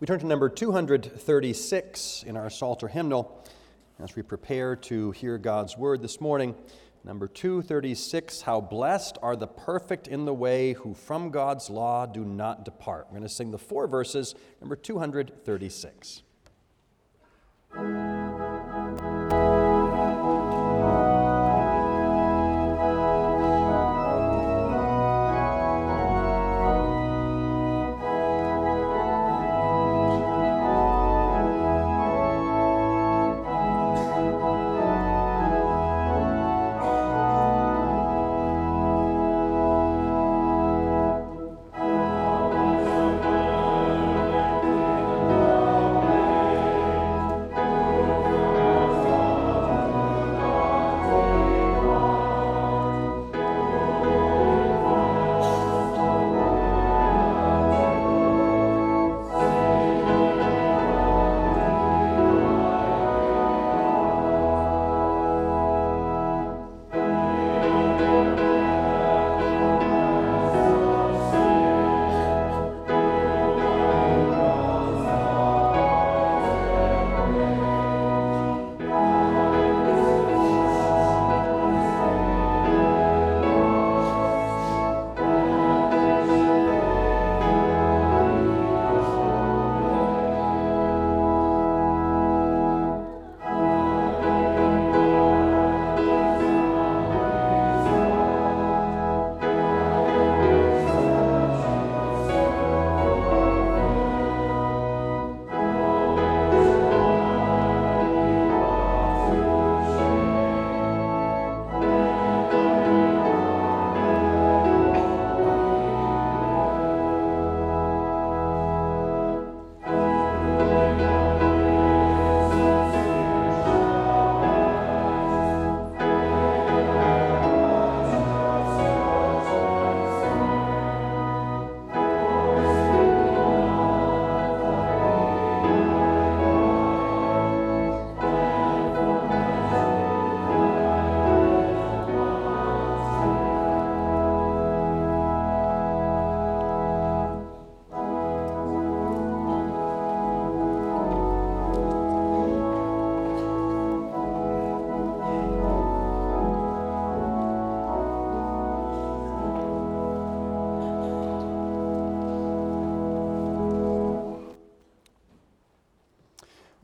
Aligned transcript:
We 0.00 0.06
turn 0.06 0.18
to 0.20 0.26
number 0.26 0.48
236 0.48 2.24
in 2.26 2.34
our 2.34 2.48
Psalter 2.48 2.88
hymnal 2.88 3.44
as 4.02 4.16
we 4.16 4.22
prepare 4.22 4.74
to 4.76 5.10
hear 5.10 5.36
God's 5.36 5.76
word 5.76 6.00
this 6.00 6.22
morning. 6.22 6.54
Number 7.04 7.28
236 7.28 8.40
How 8.40 8.62
blessed 8.62 9.18
are 9.20 9.36
the 9.36 9.46
perfect 9.46 10.08
in 10.08 10.24
the 10.24 10.32
way 10.32 10.72
who 10.72 10.94
from 10.94 11.30
God's 11.30 11.68
law 11.68 12.06
do 12.06 12.24
not 12.24 12.64
depart. 12.64 13.08
We're 13.10 13.18
going 13.18 13.28
to 13.28 13.34
sing 13.34 13.50
the 13.50 13.58
four 13.58 13.86
verses, 13.86 14.34
number 14.62 14.74
236. 14.74 16.22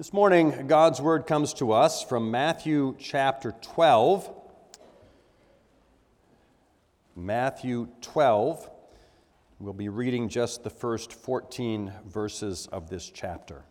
This 0.07 0.13
morning, 0.13 0.69
God's 0.69 1.01
word 1.01 1.27
comes 1.27 1.53
to 1.55 1.73
us 1.73 2.01
from 2.01 2.31
Matthew 2.31 2.95
chapter 2.97 3.57
12. 3.61 4.31
Matthew 7.17 7.89
12. 8.03 8.71
We'll 9.59 9.73
be 9.73 9.89
reading 9.89 10.29
just 10.29 10.63
the 10.63 10.71
first 10.71 11.13
14 11.13 11.93
verses 12.07 12.69
of 12.71 12.89
this 12.89 13.11
chapter. 13.11 13.65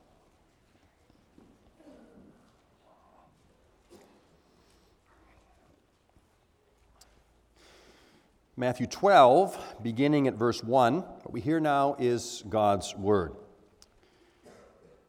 Matthew 8.58 8.88
12, 8.88 9.58
beginning 9.82 10.28
at 10.28 10.34
verse 10.34 10.62
1, 10.62 10.96
what 11.00 11.32
we 11.32 11.40
hear 11.40 11.62
now 11.62 11.96
is 11.98 12.44
God's 12.50 12.94
word. 12.94 13.32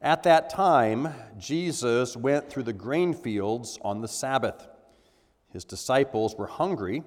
At 0.07 0.23
that 0.23 0.49
time, 0.49 1.13
Jesus 1.37 2.17
went 2.17 2.49
through 2.49 2.63
the 2.63 2.73
grain 2.73 3.13
fields 3.13 3.77
on 3.83 4.03
the 4.03 4.07
Sabbath. 4.07 4.69
His 5.49 5.65
disciples 5.65 6.37
were 6.37 6.47
hungry, 6.47 7.03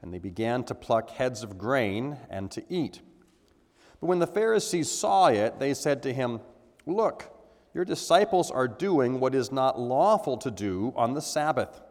and 0.00 0.14
they 0.14 0.20
began 0.20 0.62
to 0.66 0.74
pluck 0.76 1.10
heads 1.10 1.42
of 1.42 1.58
grain 1.58 2.16
and 2.30 2.52
to 2.52 2.62
eat. 2.68 3.00
But 4.00 4.06
when 4.06 4.20
the 4.20 4.28
Pharisees 4.28 4.88
saw 4.88 5.26
it, 5.30 5.58
they 5.58 5.74
said 5.74 6.00
to 6.04 6.14
him, 6.14 6.42
Look, 6.86 7.36
your 7.74 7.84
disciples 7.84 8.52
are 8.52 8.68
doing 8.68 9.18
what 9.18 9.34
is 9.34 9.50
not 9.50 9.80
lawful 9.80 10.36
to 10.36 10.50
do 10.52 10.92
on 10.94 11.14
the 11.14 11.22
Sabbath. 11.22 11.82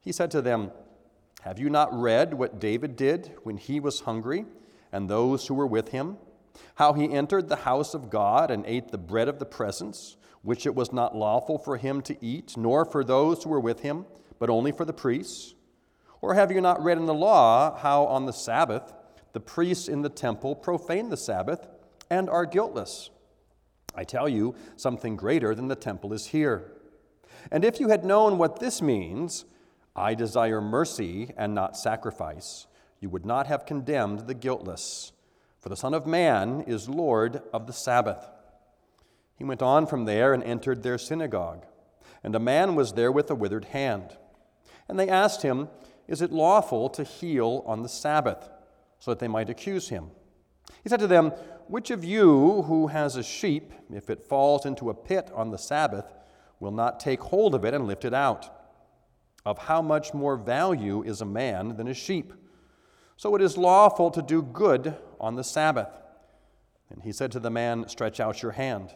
He 0.00 0.10
said 0.10 0.30
to 0.30 0.40
them, 0.40 0.70
Have 1.42 1.58
you 1.58 1.68
not 1.68 1.92
read 1.92 2.32
what 2.32 2.58
David 2.58 2.96
did 2.96 3.34
when 3.42 3.58
he 3.58 3.78
was 3.78 4.00
hungry, 4.00 4.46
and 4.90 5.10
those 5.10 5.48
who 5.48 5.54
were 5.54 5.66
with 5.66 5.90
him? 5.90 6.16
How 6.76 6.92
he 6.92 7.12
entered 7.12 7.48
the 7.48 7.56
house 7.56 7.94
of 7.94 8.10
God 8.10 8.50
and 8.50 8.64
ate 8.66 8.90
the 8.90 8.98
bread 8.98 9.28
of 9.28 9.38
the 9.38 9.46
presence, 9.46 10.16
which 10.42 10.66
it 10.66 10.74
was 10.74 10.92
not 10.92 11.16
lawful 11.16 11.58
for 11.58 11.76
him 11.76 12.00
to 12.02 12.24
eat, 12.24 12.56
nor 12.56 12.84
for 12.84 13.04
those 13.04 13.42
who 13.42 13.50
were 13.50 13.60
with 13.60 13.80
him, 13.80 14.06
but 14.38 14.50
only 14.50 14.72
for 14.72 14.84
the 14.84 14.92
priests? 14.92 15.54
Or 16.20 16.34
have 16.34 16.52
you 16.52 16.60
not 16.60 16.82
read 16.82 16.98
in 16.98 17.06
the 17.06 17.14
law 17.14 17.76
how 17.76 18.04
on 18.04 18.26
the 18.26 18.32
Sabbath 18.32 18.92
the 19.32 19.40
priests 19.40 19.88
in 19.88 20.02
the 20.02 20.08
temple 20.08 20.54
profane 20.54 21.08
the 21.08 21.16
Sabbath 21.16 21.68
and 22.10 22.28
are 22.28 22.46
guiltless? 22.46 23.10
I 23.94 24.04
tell 24.04 24.28
you, 24.28 24.54
something 24.76 25.16
greater 25.16 25.54
than 25.54 25.68
the 25.68 25.76
temple 25.76 26.12
is 26.12 26.26
here. 26.26 26.72
And 27.50 27.64
if 27.64 27.80
you 27.80 27.88
had 27.88 28.04
known 28.04 28.38
what 28.38 28.60
this 28.60 28.80
means, 28.80 29.44
I 29.94 30.14
desire 30.14 30.60
mercy 30.60 31.30
and 31.36 31.54
not 31.54 31.76
sacrifice, 31.76 32.66
you 33.00 33.10
would 33.10 33.26
not 33.26 33.46
have 33.46 33.66
condemned 33.66 34.20
the 34.20 34.34
guiltless 34.34 35.11
for 35.62 35.68
the 35.68 35.76
Son 35.76 35.94
of 35.94 36.08
Man 36.08 36.62
is 36.66 36.88
Lord 36.88 37.40
of 37.52 37.68
the 37.68 37.72
Sabbath. 37.72 38.28
He 39.36 39.44
went 39.44 39.62
on 39.62 39.86
from 39.86 40.06
there 40.06 40.34
and 40.34 40.42
entered 40.42 40.82
their 40.82 40.98
synagogue. 40.98 41.64
And 42.24 42.34
a 42.34 42.40
man 42.40 42.74
was 42.74 42.92
there 42.92 43.12
with 43.12 43.30
a 43.30 43.36
withered 43.36 43.66
hand. 43.66 44.16
And 44.88 44.98
they 44.98 45.08
asked 45.08 45.42
him, 45.42 45.68
Is 46.08 46.20
it 46.20 46.32
lawful 46.32 46.88
to 46.90 47.04
heal 47.04 47.62
on 47.64 47.82
the 47.82 47.88
Sabbath? 47.88 48.50
So 48.98 49.12
that 49.12 49.20
they 49.20 49.28
might 49.28 49.48
accuse 49.48 49.88
him. 49.88 50.10
He 50.82 50.88
said 50.88 51.00
to 51.00 51.06
them, 51.06 51.30
Which 51.68 51.92
of 51.92 52.04
you 52.04 52.62
who 52.62 52.88
has 52.88 53.14
a 53.14 53.22
sheep, 53.22 53.72
if 53.92 54.10
it 54.10 54.26
falls 54.26 54.66
into 54.66 54.90
a 54.90 54.94
pit 54.94 55.30
on 55.32 55.52
the 55.52 55.58
Sabbath, 55.58 56.12
will 56.58 56.72
not 56.72 56.98
take 56.98 57.20
hold 57.20 57.54
of 57.54 57.64
it 57.64 57.72
and 57.72 57.86
lift 57.86 58.04
it 58.04 58.14
out? 58.14 58.50
Of 59.46 59.58
how 59.58 59.80
much 59.80 60.12
more 60.12 60.36
value 60.36 61.02
is 61.02 61.20
a 61.20 61.26
man 61.26 61.76
than 61.76 61.86
a 61.86 61.94
sheep? 61.94 62.32
So 63.16 63.34
it 63.36 63.42
is 63.42 63.56
lawful 63.56 64.10
to 64.10 64.22
do 64.22 64.42
good 64.42 64.96
on 65.20 65.36
the 65.36 65.44
Sabbath. 65.44 65.88
And 66.90 67.02
he 67.02 67.12
said 67.12 67.32
to 67.32 67.40
the 67.40 67.50
man, 67.50 67.88
Stretch 67.88 68.20
out 68.20 68.42
your 68.42 68.52
hand. 68.52 68.94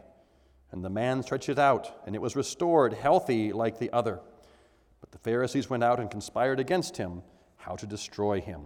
And 0.73 0.85
the 0.85 0.91
man 0.91 1.23
stretched 1.23 1.49
it 1.49 1.59
out, 1.59 2.03
and 2.07 2.15
it 2.15 2.21
was 2.21 2.37
restored, 2.37 2.93
healthy 2.93 3.53
like 3.53 3.79
the 3.79 3.93
other. 3.93 4.21
But 5.01 5.13
the 5.13 5.19
Pharisees 5.19 5.71
went 5.71 5.85
out 5.85 6.01
and 6.01 6.11
conspired 6.11 6.59
against 6.59 6.97
him, 6.97 7.23
how 7.57 7.77
to 7.77 7.87
destroy 7.87 8.41
him. 8.41 8.63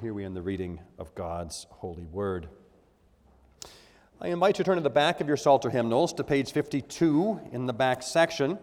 Here 0.00 0.12
we 0.14 0.24
end 0.24 0.36
the 0.36 0.42
reading 0.42 0.80
of 0.98 1.14
God's 1.14 1.66
holy 1.70 2.04
word. 2.06 2.48
I 4.20 4.28
invite 4.28 4.58
you 4.58 4.64
to 4.64 4.68
turn 4.68 4.76
to 4.76 4.82
the 4.82 4.90
back 4.90 5.20
of 5.20 5.28
your 5.28 5.38
Psalter 5.38 5.70
hymnals 5.70 6.12
to 6.14 6.24
page 6.24 6.52
52 6.52 7.40
in 7.52 7.66
the 7.66 7.72
back 7.72 8.02
section. 8.02 8.58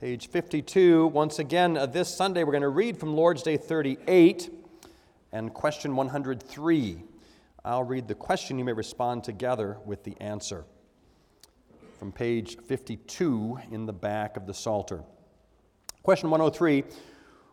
Page 0.00 0.28
52, 0.28 1.08
once 1.08 1.38
again, 1.38 1.76
uh, 1.76 1.84
this 1.84 2.14
Sunday 2.14 2.42
we're 2.44 2.52
going 2.52 2.62
to 2.62 2.70
read 2.70 2.98
from 2.98 3.14
Lord's 3.14 3.42
Day 3.42 3.58
38 3.58 4.59
and 5.32 5.52
question 5.54 5.96
103. 5.96 7.02
I'll 7.64 7.84
read 7.84 8.08
the 8.08 8.14
question, 8.14 8.58
you 8.58 8.64
may 8.64 8.72
respond 8.72 9.24
together 9.24 9.78
with 9.84 10.04
the 10.04 10.16
answer. 10.20 10.64
From 11.98 12.12
page 12.12 12.56
52 12.66 13.60
in 13.70 13.86
the 13.86 13.92
back 13.92 14.36
of 14.36 14.46
the 14.46 14.54
Psalter. 14.54 15.02
Question 16.02 16.30
103 16.30 16.84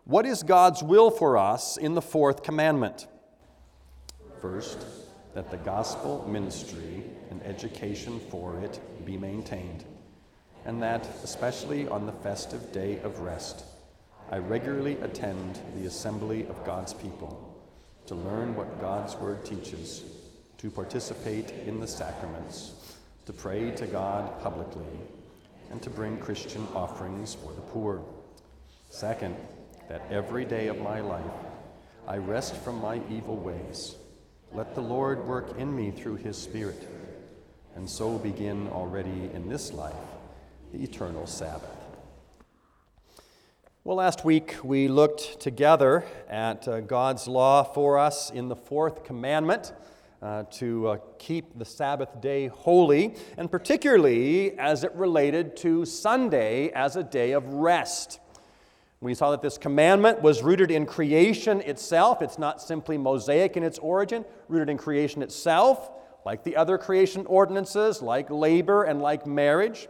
What 0.05 0.25
is 0.25 0.43
God's 0.43 0.81
will 0.81 1.11
for 1.11 1.37
us 1.37 1.77
in 1.77 1.93
the 1.93 2.01
fourth 2.01 2.43
commandment? 2.43 3.07
First, 4.41 4.85
that 5.33 5.51
the 5.51 5.57
gospel 5.57 6.25
ministry 6.27 7.03
and 7.29 7.43
education 7.43 8.19
for 8.31 8.57
it 8.59 8.79
be 9.05 9.17
maintained, 9.17 9.83
and 10.65 10.81
that, 10.81 11.07
especially 11.23 11.87
on 11.89 12.05
the 12.05 12.11
festive 12.11 12.71
day 12.71 12.99
of 13.01 13.19
rest, 13.19 13.65
I 14.31 14.37
regularly 14.37 14.97
attend 15.01 15.59
the 15.75 15.85
assembly 15.85 16.47
of 16.47 16.65
God's 16.65 16.93
people 16.93 17.46
to 18.07 18.15
learn 18.15 18.55
what 18.55 18.81
God's 18.81 19.15
word 19.15 19.45
teaches, 19.45 20.03
to 20.57 20.71
participate 20.71 21.51
in 21.65 21.79
the 21.79 21.87
sacraments, 21.87 22.95
to 23.25 23.33
pray 23.33 23.71
to 23.71 23.85
God 23.85 24.41
publicly, 24.41 24.85
and 25.69 25.81
to 25.81 25.89
bring 25.89 26.17
Christian 26.17 26.65
offerings 26.73 27.35
for 27.35 27.53
the 27.53 27.61
poor. 27.61 28.01
Second, 28.89 29.35
that 29.89 30.01
every 30.09 30.45
day 30.45 30.67
of 30.67 30.79
my 30.79 31.01
life 31.01 31.23
I 32.07 32.17
rest 32.17 32.55
from 32.55 32.81
my 32.81 33.01
evil 33.09 33.35
ways 33.35 33.95
let 34.53 34.75
the 34.75 34.81
Lord 34.81 35.27
work 35.27 35.59
in 35.59 35.75
me 35.75 35.91
through 35.91 36.15
his 36.15 36.37
Spirit, 36.37 36.87
and 37.75 37.89
so 37.89 38.17
begin 38.17 38.69
already 38.69 39.29
in 39.33 39.49
this 39.49 39.73
life 39.73 39.93
the 40.71 40.81
eternal 40.81 41.27
Sabbath. 41.27 41.76
Well, 43.87 43.95
last 43.95 44.25
week 44.25 44.57
we 44.65 44.89
looked 44.89 45.39
together 45.39 46.03
at 46.27 46.67
uh, 46.67 46.81
God's 46.81 47.25
law 47.25 47.63
for 47.63 47.97
us 47.97 48.29
in 48.31 48.49
the 48.49 48.55
fourth 48.57 49.05
commandment. 49.05 49.71
Uh, 50.21 50.43
to 50.51 50.87
uh, 50.89 50.97
keep 51.19 51.57
the 51.57 51.63
Sabbath 51.63 52.19
day 52.19 52.47
holy, 52.47 53.15
and 53.37 53.49
particularly 53.49 54.59
as 54.59 54.83
it 54.83 54.93
related 54.93 55.55
to 55.57 55.85
Sunday 55.85 56.67
as 56.71 56.97
a 56.97 57.03
day 57.03 57.31
of 57.31 57.47
rest. 57.47 58.19
We 58.99 59.13
saw 59.13 59.31
that 59.31 59.41
this 59.41 59.57
commandment 59.57 60.21
was 60.21 60.43
rooted 60.43 60.69
in 60.69 60.85
creation 60.85 61.61
itself. 61.61 62.21
It's 62.21 62.37
not 62.37 62.61
simply 62.61 62.97
Mosaic 62.97 63.55
in 63.55 63.63
its 63.63 63.79
origin, 63.79 64.25
rooted 64.49 64.69
in 64.69 64.77
creation 64.77 65.21
itself, 65.21 65.91
like 66.25 66.43
the 66.43 66.57
other 66.57 66.77
creation 66.77 67.25
ordinances, 67.25 68.01
like 68.01 68.29
labor 68.29 68.83
and 68.83 69.01
like 69.01 69.25
marriage. 69.25 69.87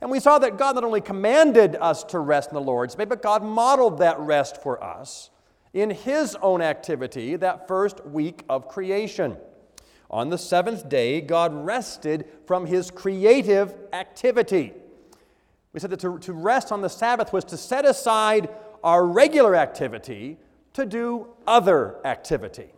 And 0.00 0.10
we 0.10 0.20
saw 0.20 0.38
that 0.38 0.58
God 0.58 0.74
not 0.74 0.84
only 0.84 1.00
commanded 1.00 1.76
us 1.76 2.04
to 2.04 2.18
rest 2.18 2.50
in 2.50 2.54
the 2.54 2.60
Lord's 2.60 2.94
day, 2.94 3.04
but 3.04 3.22
God 3.22 3.42
modeled 3.42 3.98
that 3.98 4.18
rest 4.18 4.62
for 4.62 4.82
us 4.82 5.30
in 5.72 5.90
His 5.90 6.36
own 6.36 6.60
activity 6.60 7.36
that 7.36 7.66
first 7.66 8.04
week 8.06 8.42
of 8.48 8.68
creation. 8.68 9.36
On 10.10 10.30
the 10.30 10.38
seventh 10.38 10.88
day, 10.88 11.20
God 11.20 11.52
rested 11.52 12.26
from 12.46 12.66
His 12.66 12.90
creative 12.90 13.74
activity. 13.92 14.72
We 15.72 15.80
said 15.80 15.90
that 15.90 16.00
to, 16.00 16.18
to 16.18 16.32
rest 16.32 16.72
on 16.72 16.82
the 16.82 16.88
Sabbath 16.88 17.32
was 17.32 17.44
to 17.46 17.56
set 17.56 17.84
aside 17.84 18.48
our 18.84 19.04
regular 19.04 19.56
activity 19.56 20.38
to 20.74 20.86
do 20.86 21.28
other 21.46 21.96
activity. 22.04 22.68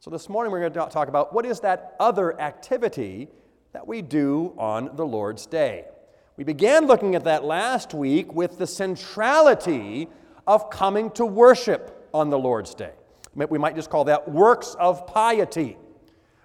So 0.00 0.10
this 0.10 0.28
morning 0.28 0.52
we're 0.52 0.60
going 0.60 0.72
to 0.72 0.92
talk 0.92 1.08
about 1.08 1.32
what 1.32 1.46
is 1.46 1.60
that 1.60 1.96
other 2.00 2.38
activity 2.40 3.28
that 3.72 3.86
we 3.86 4.02
do 4.02 4.54
on 4.58 4.96
the 4.96 5.06
Lord's 5.06 5.46
Day. 5.46 5.86
We 6.36 6.42
began 6.42 6.86
looking 6.86 7.14
at 7.14 7.24
that 7.24 7.44
last 7.44 7.94
week 7.94 8.34
with 8.34 8.58
the 8.58 8.66
centrality 8.66 10.08
of 10.48 10.68
coming 10.68 11.10
to 11.12 11.24
worship 11.24 12.08
on 12.12 12.30
the 12.30 12.38
Lord's 12.38 12.74
Day. 12.74 12.92
We 13.34 13.58
might 13.58 13.76
just 13.76 13.88
call 13.88 14.04
that 14.04 14.28
works 14.28 14.74
of 14.78 15.06
piety, 15.06 15.76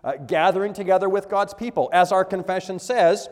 uh, 0.04 0.18
gathering 0.18 0.74
together 0.74 1.10
with 1.10 1.28
God's 1.28 1.56
people. 1.56 1.90
As 1.92 2.12
our 2.12 2.24
confession 2.24 2.78
says, 2.78 3.30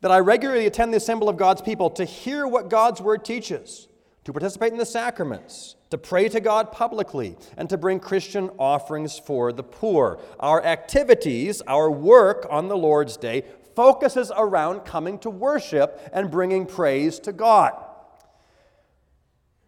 that 0.00 0.10
I 0.10 0.18
regularly 0.18 0.66
attend 0.66 0.92
the 0.92 0.96
assembly 0.96 1.28
of 1.28 1.36
God's 1.36 1.62
people 1.62 1.90
to 1.90 2.04
hear 2.04 2.46
what 2.46 2.70
God's 2.70 3.00
word 3.00 3.24
teaches, 3.24 3.86
to 4.24 4.32
participate 4.32 4.72
in 4.72 4.78
the 4.78 4.86
sacraments, 4.86 5.76
to 5.90 5.98
pray 5.98 6.28
to 6.28 6.40
God 6.40 6.72
publicly, 6.72 7.36
and 7.56 7.68
to 7.68 7.76
bring 7.76 8.00
Christian 8.00 8.50
offerings 8.58 9.18
for 9.18 9.52
the 9.52 9.62
poor. 9.62 10.20
Our 10.38 10.64
activities, 10.64 11.62
our 11.66 11.90
work 11.90 12.46
on 12.48 12.68
the 12.68 12.76
Lord's 12.76 13.16
Day, 13.16 13.44
focuses 13.80 14.30
around 14.36 14.80
coming 14.80 15.18
to 15.18 15.30
worship 15.30 15.98
and 16.12 16.30
bringing 16.30 16.66
praise 16.66 17.18
to 17.18 17.32
God. 17.32 17.72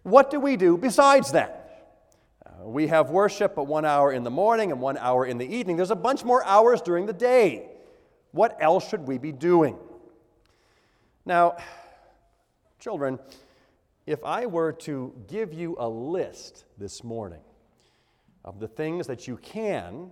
What 0.02 0.30
do 0.30 0.38
we 0.38 0.58
do 0.58 0.76
besides 0.76 1.32
that? 1.32 1.96
Uh, 2.44 2.68
we 2.68 2.88
have 2.88 3.08
worship 3.08 3.56
at 3.56 3.66
one 3.66 3.86
hour 3.86 4.12
in 4.12 4.22
the 4.22 4.30
morning 4.30 4.70
and 4.70 4.82
one 4.82 4.98
hour 4.98 5.24
in 5.24 5.38
the 5.38 5.46
evening. 5.46 5.78
There's 5.78 5.90
a 5.90 5.96
bunch 5.96 6.24
more 6.24 6.44
hours 6.44 6.82
during 6.82 7.06
the 7.06 7.14
day. 7.14 7.70
What 8.32 8.58
else 8.60 8.86
should 8.86 9.08
we 9.08 9.16
be 9.16 9.32
doing? 9.32 9.78
Now, 11.24 11.56
children, 12.80 13.18
if 14.04 14.22
I 14.24 14.44
were 14.44 14.72
to 14.72 15.14
give 15.26 15.54
you 15.54 15.74
a 15.78 15.88
list 15.88 16.66
this 16.76 17.02
morning 17.02 17.40
of 18.44 18.60
the 18.60 18.68
things 18.68 19.06
that 19.06 19.26
you 19.26 19.38
can 19.38 20.10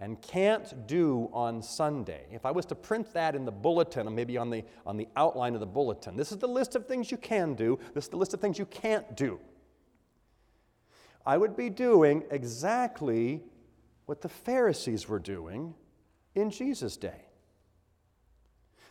and 0.00 0.20
can't 0.20 0.86
do 0.86 1.30
on 1.32 1.62
Sunday, 1.62 2.26
if 2.32 2.44
I 2.44 2.50
was 2.50 2.66
to 2.66 2.74
print 2.74 3.12
that 3.14 3.34
in 3.34 3.44
the 3.44 3.52
bulletin, 3.52 4.08
or 4.08 4.10
maybe 4.10 4.36
on 4.36 4.50
the, 4.50 4.64
on 4.84 4.96
the 4.96 5.08
outline 5.16 5.54
of 5.54 5.60
the 5.60 5.66
bulletin, 5.66 6.16
this 6.16 6.32
is 6.32 6.38
the 6.38 6.48
list 6.48 6.74
of 6.74 6.86
things 6.86 7.10
you 7.10 7.16
can 7.16 7.54
do, 7.54 7.78
this 7.94 8.04
is 8.04 8.10
the 8.10 8.16
list 8.16 8.34
of 8.34 8.40
things 8.40 8.58
you 8.58 8.66
can't 8.66 9.16
do. 9.16 9.38
I 11.24 11.38
would 11.38 11.56
be 11.56 11.70
doing 11.70 12.24
exactly 12.30 13.42
what 14.06 14.20
the 14.20 14.28
Pharisees 14.28 15.08
were 15.08 15.18
doing 15.18 15.74
in 16.34 16.50
Jesus' 16.50 16.96
day. 16.96 17.24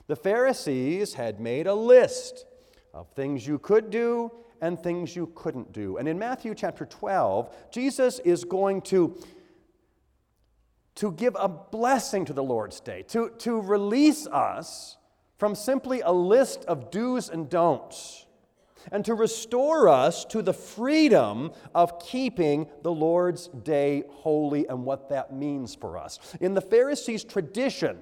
The 0.08 0.16
Pharisees 0.16 1.14
had 1.14 1.40
made 1.40 1.68
a 1.68 1.74
list 1.74 2.46
of 2.94 3.10
things 3.10 3.46
you 3.46 3.60
could 3.60 3.90
do 3.90 4.32
and 4.62 4.80
things 4.80 5.16
you 5.16 5.32
couldn't 5.36 5.72
do. 5.74 5.98
And 5.98 6.08
in 6.08 6.18
Matthew 6.18 6.56
chapter 6.56 6.86
12, 6.86 7.54
Jesus 7.72 8.20
is 8.20 8.44
going 8.44 8.82
to, 8.84 9.18
to 10.96 11.12
give 11.12 11.36
a 11.40 11.48
blessing 11.50 12.26
to 12.26 12.34
the 12.34 12.44
Lord's 12.44 12.80
Day, 12.80 13.04
to, 13.10 13.30
to 13.40 13.60
release 13.60 14.28
us 14.28 14.98
from 15.38 15.56
simply 15.56 16.02
a 16.02 16.12
list 16.12 16.64
of 16.66 16.92
do's 16.92 17.30
and 17.30 17.50
don'ts, 17.50 18.26
and 18.92 19.04
to 19.06 19.14
restore 19.14 19.88
us 19.88 20.26
to 20.26 20.42
the 20.42 20.54
freedom 20.54 21.52
of 21.74 22.00
keeping 22.00 22.68
the 22.82 22.92
Lord's 22.92 23.48
Day 23.48 24.04
holy 24.10 24.68
and 24.68 24.86
what 24.86 25.10
that 25.10 25.34
means 25.34 25.74
for 25.74 25.98
us. 25.98 26.20
In 26.40 26.54
the 26.54 26.62
Pharisees' 26.62 27.24
tradition, 27.24 27.98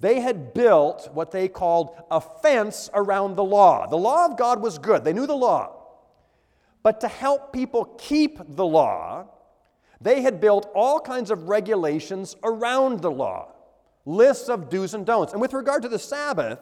they 0.00 0.20
had 0.20 0.54
built 0.54 1.10
what 1.12 1.30
they 1.30 1.48
called 1.48 1.96
a 2.10 2.20
fence 2.20 2.90
around 2.94 3.36
the 3.36 3.44
law. 3.44 3.86
The 3.86 3.96
law 3.96 4.26
of 4.26 4.36
God 4.36 4.60
was 4.60 4.78
good, 4.78 5.04
they 5.04 5.12
knew 5.12 5.26
the 5.26 5.36
law. 5.36 5.80
But 6.82 7.00
to 7.00 7.08
help 7.08 7.52
people 7.52 7.86
keep 7.98 8.38
the 8.46 8.66
law, 8.66 9.26
they 10.04 10.20
had 10.20 10.38
built 10.38 10.70
all 10.74 11.00
kinds 11.00 11.30
of 11.30 11.48
regulations 11.48 12.36
around 12.44 13.00
the 13.00 13.10
law, 13.10 13.50
lists 14.04 14.50
of 14.50 14.68
do's 14.68 14.92
and 14.92 15.06
don'ts. 15.06 15.32
And 15.32 15.40
with 15.40 15.54
regard 15.54 15.80
to 15.82 15.88
the 15.88 15.98
Sabbath, 15.98 16.58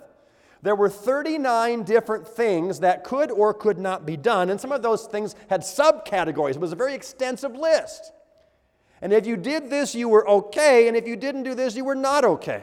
there 0.63 0.77
were 0.77 0.89
39 0.89 1.83
different 1.83 2.27
things 2.27 2.79
that 2.81 3.03
could 3.03 3.33
or 3.33 3.53
could 3.53 3.81
not 3.81 4.07
be 4.07 4.17
done, 4.17 4.49
and 4.49 4.61
some 4.61 4.71
of 4.71 4.81
those 4.81 5.07
things 5.07 5.35
had 5.51 5.63
subcategories. 5.63 6.51
It 6.51 6.61
was 6.61 6.71
a 6.71 6.77
very 6.77 6.95
extensive 6.95 7.57
list. 7.57 8.13
And 9.01 9.13
if 9.13 9.27
you 9.27 9.37
did 9.37 9.69
this, 9.69 9.93
you 9.93 10.09
were 10.09 10.27
okay, 10.29 10.87
and 10.87 10.97
if 10.97 11.09
you 11.09 11.17
didn't 11.17 11.43
do 11.43 11.57
this, 11.57 11.75
you 11.75 11.85
were 11.85 11.97
not 11.97 12.25
okay. 12.25 12.63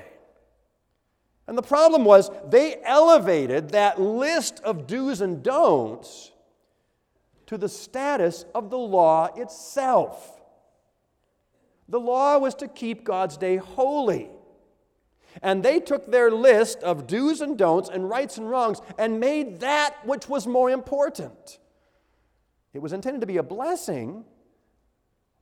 And 1.45 1.57
the 1.57 1.61
problem 1.61 2.05
was 2.05 2.31
they 2.47 2.77
elevated 2.85 3.71
that 3.71 3.99
list 3.99 4.61
of 4.63 4.87
do's 4.87 5.19
and 5.19 5.43
don'ts 5.43 6.31
to 7.47 7.57
the 7.57 7.67
status 7.67 8.45
of 8.55 8.69
the 8.69 8.77
law 8.77 9.27
itself. 9.35 10.38
The 11.89 11.99
law 11.99 12.37
was 12.37 12.55
to 12.55 12.67
keep 12.67 13.03
God's 13.03 13.35
day 13.35 13.57
holy. 13.57 14.29
And 15.41 15.63
they 15.63 15.79
took 15.79 16.09
their 16.09 16.31
list 16.31 16.79
of 16.79 17.07
do's 17.07 17.41
and 17.41 17.57
don'ts 17.57 17.89
and 17.89 18.09
rights 18.09 18.37
and 18.37 18.49
wrongs 18.49 18.79
and 18.97 19.19
made 19.19 19.59
that 19.59 19.95
which 20.05 20.29
was 20.29 20.47
more 20.47 20.69
important. 20.69 21.59
It 22.73 22.79
was 22.79 22.93
intended 22.93 23.21
to 23.21 23.27
be 23.27 23.37
a 23.37 23.43
blessing, 23.43 24.23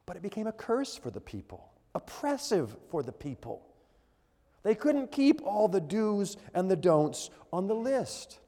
but 0.05 0.15
it 0.15 0.21
became 0.21 0.47
a 0.47 0.51
curse 0.51 0.97
for 0.97 1.11
the 1.11 1.21
people, 1.21 1.71
oppressive 1.93 2.75
for 2.89 3.03
the 3.03 3.11
people. 3.11 3.63
They 4.63 4.75
couldn't 4.75 5.11
keep 5.11 5.41
all 5.43 5.67
the 5.67 5.81
do's 5.81 6.37
and 6.53 6.69
the 6.71 6.75
don'ts 6.75 7.29
on 7.51 7.67
the 7.67 7.75
list. 7.75 8.39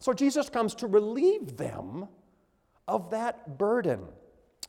So 0.00 0.12
Jesus 0.12 0.48
comes 0.48 0.74
to 0.76 0.86
relieve 0.86 1.56
them 1.56 2.08
of 2.88 3.10
that 3.10 3.58
burden. 3.58 4.00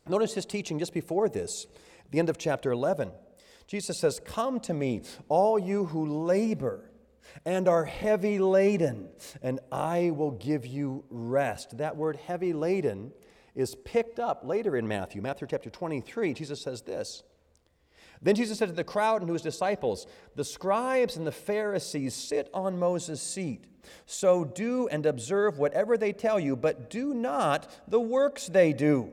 Notice 0.07 0.33
his 0.33 0.45
teaching 0.45 0.79
just 0.79 0.93
before 0.93 1.29
this. 1.29 1.65
The 2.13 2.19
end 2.19 2.29
of 2.29 2.37
chapter 2.37 2.71
11, 2.71 3.11
Jesus 3.65 3.97
says, 3.97 4.21
Come 4.23 4.59
to 4.59 4.73
me, 4.75 5.01
all 5.29 5.57
you 5.57 5.85
who 5.85 6.05
labor 6.25 6.91
and 7.43 7.67
are 7.67 7.85
heavy 7.85 8.37
laden, 8.37 9.09
and 9.41 9.59
I 9.71 10.11
will 10.11 10.29
give 10.29 10.63
you 10.67 11.05
rest. 11.09 11.79
That 11.79 11.97
word 11.97 12.17
heavy 12.17 12.53
laden 12.53 13.13
is 13.55 13.73
picked 13.73 14.19
up 14.19 14.43
later 14.45 14.77
in 14.77 14.87
Matthew. 14.87 15.23
Matthew 15.23 15.47
chapter 15.47 15.71
23, 15.71 16.35
Jesus 16.35 16.61
says 16.61 16.83
this. 16.83 17.23
Then 18.21 18.35
Jesus 18.35 18.59
said 18.59 18.67
to 18.67 18.75
the 18.75 18.83
crowd 18.83 19.21
and 19.23 19.27
to 19.29 19.33
his 19.33 19.41
disciples, 19.41 20.05
The 20.35 20.45
scribes 20.45 21.17
and 21.17 21.25
the 21.25 21.31
Pharisees 21.31 22.13
sit 22.13 22.47
on 22.53 22.77
Moses' 22.77 23.23
seat. 23.23 23.65
So 24.05 24.45
do 24.45 24.87
and 24.87 25.07
observe 25.07 25.57
whatever 25.57 25.97
they 25.97 26.13
tell 26.13 26.39
you, 26.39 26.55
but 26.55 26.91
do 26.91 27.15
not 27.15 27.73
the 27.87 27.99
works 27.99 28.45
they 28.45 28.71
do. 28.71 29.11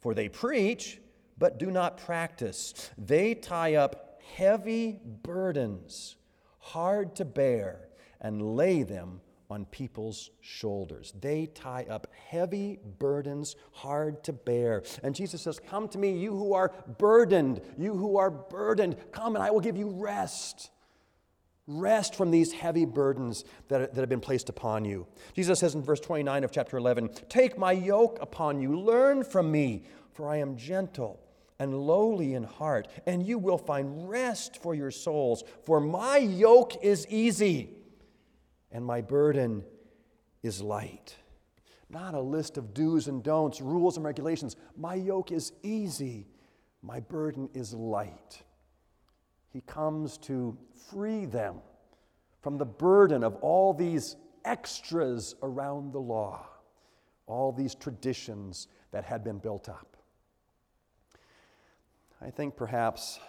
For 0.00 0.12
they 0.12 0.28
preach, 0.28 1.00
but 1.38 1.58
do 1.58 1.70
not 1.70 1.98
practice. 1.98 2.90
They 2.96 3.34
tie 3.34 3.74
up 3.74 4.20
heavy 4.34 5.00
burdens, 5.22 6.16
hard 6.58 7.16
to 7.16 7.24
bear, 7.24 7.88
and 8.20 8.56
lay 8.56 8.82
them 8.82 9.20
on 9.48 9.64
people's 9.66 10.30
shoulders. 10.40 11.12
They 11.20 11.46
tie 11.46 11.86
up 11.88 12.08
heavy 12.28 12.80
burdens, 12.98 13.54
hard 13.72 14.24
to 14.24 14.32
bear. 14.32 14.82
And 15.02 15.14
Jesus 15.14 15.42
says, 15.42 15.60
Come 15.60 15.88
to 15.88 15.98
me, 15.98 16.18
you 16.18 16.32
who 16.32 16.52
are 16.54 16.72
burdened, 16.98 17.60
you 17.78 17.94
who 17.94 18.16
are 18.16 18.30
burdened, 18.30 18.96
come 19.12 19.36
and 19.36 19.42
I 19.42 19.50
will 19.50 19.60
give 19.60 19.76
you 19.76 19.88
rest. 19.90 20.70
Rest 21.68 22.14
from 22.14 22.30
these 22.30 22.52
heavy 22.52 22.84
burdens 22.84 23.44
that, 23.68 23.94
that 23.94 24.00
have 24.00 24.08
been 24.08 24.20
placed 24.20 24.48
upon 24.48 24.84
you. 24.84 25.06
Jesus 25.34 25.58
says 25.58 25.74
in 25.74 25.82
verse 25.82 25.98
29 25.98 26.44
of 26.44 26.52
chapter 26.52 26.76
11, 26.76 27.10
Take 27.28 27.58
my 27.58 27.72
yoke 27.72 28.18
upon 28.20 28.60
you, 28.60 28.78
learn 28.78 29.24
from 29.24 29.50
me, 29.50 29.84
for 30.12 30.28
I 30.28 30.36
am 30.36 30.56
gentle 30.56 31.25
and 31.58 31.74
lowly 31.74 32.34
in 32.34 32.44
heart, 32.44 32.88
and 33.06 33.26
you 33.26 33.38
will 33.38 33.58
find 33.58 34.08
rest 34.08 34.62
for 34.62 34.74
your 34.74 34.90
souls. 34.90 35.44
For 35.64 35.80
my 35.80 36.18
yoke 36.18 36.82
is 36.82 37.06
easy 37.08 37.70
and 38.70 38.84
my 38.84 39.00
burden 39.00 39.64
is 40.42 40.60
light. 40.60 41.16
Not 41.88 42.14
a 42.14 42.20
list 42.20 42.58
of 42.58 42.74
do's 42.74 43.08
and 43.08 43.22
don'ts, 43.22 43.60
rules 43.60 43.96
and 43.96 44.04
regulations. 44.04 44.56
My 44.76 44.94
yoke 44.94 45.32
is 45.32 45.52
easy, 45.62 46.26
my 46.82 47.00
burden 47.00 47.48
is 47.54 47.72
light. 47.72 48.42
He 49.52 49.60
comes 49.62 50.18
to 50.18 50.58
free 50.90 51.24
them 51.24 51.56
from 52.42 52.58
the 52.58 52.66
burden 52.66 53.24
of 53.24 53.36
all 53.36 53.72
these 53.72 54.16
extras 54.44 55.34
around 55.42 55.92
the 55.92 56.00
law, 56.00 56.46
all 57.26 57.52
these 57.52 57.74
traditions 57.74 58.68
that 58.90 59.04
had 59.04 59.24
been 59.24 59.38
built 59.38 59.68
up. 59.68 59.95
I 62.20 62.30
think 62.30 62.56
perhaps 62.56 63.20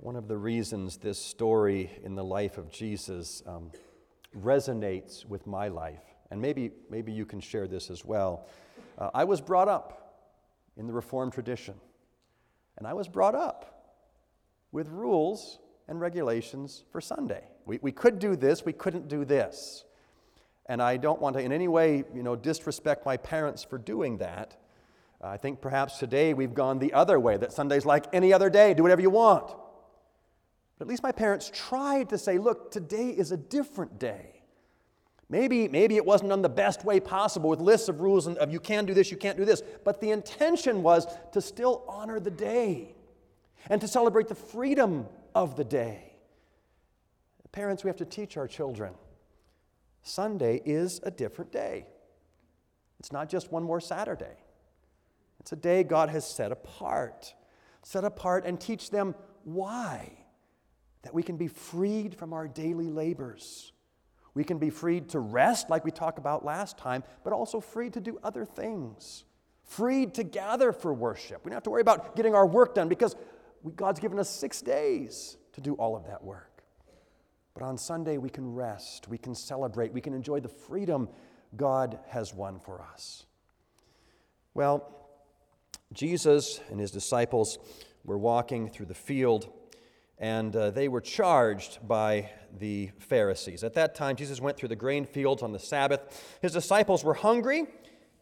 one 0.00 0.14
of 0.14 0.28
the 0.28 0.36
reasons 0.36 0.96
this 0.96 1.18
story 1.18 1.90
in 2.04 2.14
the 2.14 2.22
life 2.22 2.56
of 2.56 2.70
Jesus 2.70 3.42
um, 3.46 3.72
resonates 4.36 5.26
with 5.26 5.44
my 5.44 5.66
life, 5.66 6.02
and 6.30 6.40
maybe, 6.40 6.70
maybe 6.88 7.10
you 7.10 7.26
can 7.26 7.40
share 7.40 7.66
this 7.66 7.90
as 7.90 8.04
well. 8.04 8.46
Uh, 8.96 9.10
I 9.12 9.24
was 9.24 9.40
brought 9.40 9.66
up 9.66 10.22
in 10.76 10.86
the 10.86 10.92
Reformed 10.92 11.32
tradition, 11.32 11.74
and 12.76 12.86
I 12.86 12.94
was 12.94 13.08
brought 13.08 13.34
up 13.34 13.96
with 14.70 14.88
rules 14.88 15.58
and 15.88 16.00
regulations 16.00 16.84
for 16.92 17.00
Sunday. 17.00 17.42
We, 17.66 17.80
we 17.82 17.90
could 17.90 18.20
do 18.20 18.36
this, 18.36 18.64
we 18.64 18.72
couldn't 18.72 19.08
do 19.08 19.24
this. 19.24 19.84
And 20.66 20.80
I 20.80 20.96
don't 20.96 21.20
want 21.20 21.34
to 21.36 21.42
in 21.42 21.50
any 21.50 21.66
way, 21.66 22.04
you 22.14 22.22
know, 22.22 22.36
disrespect 22.36 23.04
my 23.04 23.16
parents 23.16 23.64
for 23.64 23.78
doing 23.78 24.18
that. 24.18 24.60
I 25.20 25.36
think 25.36 25.60
perhaps 25.60 25.98
today 25.98 26.34
we've 26.34 26.54
gone 26.54 26.78
the 26.78 26.92
other 26.92 27.18
way, 27.18 27.36
that 27.36 27.52
Sunday's 27.52 27.84
like 27.84 28.06
any 28.12 28.32
other 28.32 28.50
day, 28.50 28.74
do 28.74 28.82
whatever 28.82 29.00
you 29.02 29.10
want. 29.10 29.48
But 30.78 30.84
at 30.84 30.88
least 30.88 31.02
my 31.02 31.12
parents 31.12 31.50
tried 31.52 32.10
to 32.10 32.18
say, 32.18 32.38
look, 32.38 32.70
today 32.70 33.08
is 33.08 33.32
a 33.32 33.36
different 33.36 33.98
day. 33.98 34.42
Maybe, 35.28 35.68
maybe 35.68 35.96
it 35.96 36.06
wasn't 36.06 36.30
done 36.30 36.40
the 36.40 36.48
best 36.48 36.84
way 36.84 37.00
possible 37.00 37.50
with 37.50 37.60
lists 37.60 37.88
of 37.88 38.00
rules 38.00 38.26
and 38.26 38.38
of 38.38 38.50
you 38.50 38.60
can 38.60 38.86
do 38.86 38.94
this, 38.94 39.10
you 39.10 39.16
can't 39.16 39.36
do 39.36 39.44
this, 39.44 39.62
but 39.84 40.00
the 40.00 40.10
intention 40.10 40.82
was 40.82 41.06
to 41.32 41.40
still 41.40 41.84
honor 41.88 42.18
the 42.20 42.30
day 42.30 42.94
and 43.68 43.80
to 43.80 43.88
celebrate 43.88 44.28
the 44.28 44.34
freedom 44.34 45.06
of 45.34 45.56
the 45.56 45.64
day. 45.64 46.08
Parents, 47.50 47.82
we 47.82 47.88
have 47.88 47.96
to 47.96 48.04
teach 48.04 48.36
our 48.36 48.46
children 48.46 48.94
Sunday 50.02 50.62
is 50.64 51.00
a 51.02 51.10
different 51.10 51.50
day. 51.50 51.86
It's 53.00 53.10
not 53.10 53.28
just 53.28 53.50
one 53.50 53.62
more 53.62 53.80
Saturday, 53.80 54.36
it's 55.48 55.52
a 55.54 55.56
day 55.56 55.82
God 55.82 56.10
has 56.10 56.28
set 56.28 56.52
apart. 56.52 57.32
Set 57.82 58.04
apart 58.04 58.44
and 58.44 58.60
teach 58.60 58.90
them 58.90 59.14
why 59.44 60.12
that 61.00 61.14
we 61.14 61.22
can 61.22 61.38
be 61.38 61.48
freed 61.48 62.14
from 62.14 62.34
our 62.34 62.46
daily 62.46 62.90
labors. 62.90 63.72
We 64.34 64.44
can 64.44 64.58
be 64.58 64.68
freed 64.68 65.08
to 65.10 65.20
rest, 65.20 65.70
like 65.70 65.86
we 65.86 65.90
talked 65.90 66.18
about 66.18 66.44
last 66.44 66.76
time, 66.76 67.02
but 67.24 67.32
also 67.32 67.60
freed 67.60 67.94
to 67.94 68.00
do 68.02 68.18
other 68.22 68.44
things. 68.44 69.24
Freed 69.64 70.12
to 70.16 70.22
gather 70.22 70.70
for 70.70 70.92
worship. 70.92 71.46
We 71.46 71.48
don't 71.48 71.56
have 71.56 71.62
to 71.62 71.70
worry 71.70 71.80
about 71.80 72.14
getting 72.14 72.34
our 72.34 72.46
work 72.46 72.74
done 72.74 72.90
because 72.90 73.16
God's 73.74 74.00
given 74.00 74.18
us 74.18 74.28
six 74.28 74.60
days 74.60 75.38
to 75.54 75.62
do 75.62 75.72
all 75.76 75.96
of 75.96 76.04
that 76.08 76.22
work. 76.22 76.62
But 77.54 77.62
on 77.62 77.78
Sunday, 77.78 78.18
we 78.18 78.28
can 78.28 78.52
rest, 78.52 79.08
we 79.08 79.16
can 79.16 79.34
celebrate, 79.34 79.94
we 79.94 80.02
can 80.02 80.12
enjoy 80.12 80.40
the 80.40 80.48
freedom 80.50 81.08
God 81.56 82.00
has 82.08 82.34
won 82.34 82.60
for 82.60 82.82
us. 82.82 83.24
Well, 84.52 84.94
Jesus 85.92 86.60
and 86.70 86.78
his 86.78 86.90
disciples 86.90 87.58
were 88.04 88.18
walking 88.18 88.68
through 88.68 88.86
the 88.86 88.94
field 88.94 89.52
and 90.20 90.54
uh, 90.56 90.70
they 90.70 90.88
were 90.88 91.00
charged 91.00 91.78
by 91.86 92.30
the 92.58 92.90
Pharisees. 92.98 93.62
At 93.62 93.74
that 93.74 93.94
time, 93.94 94.16
Jesus 94.16 94.40
went 94.40 94.56
through 94.56 94.70
the 94.70 94.76
grain 94.76 95.04
fields 95.04 95.42
on 95.42 95.52
the 95.52 95.58
Sabbath. 95.58 96.38
His 96.42 96.52
disciples 96.52 97.04
were 97.04 97.14
hungry. 97.14 97.66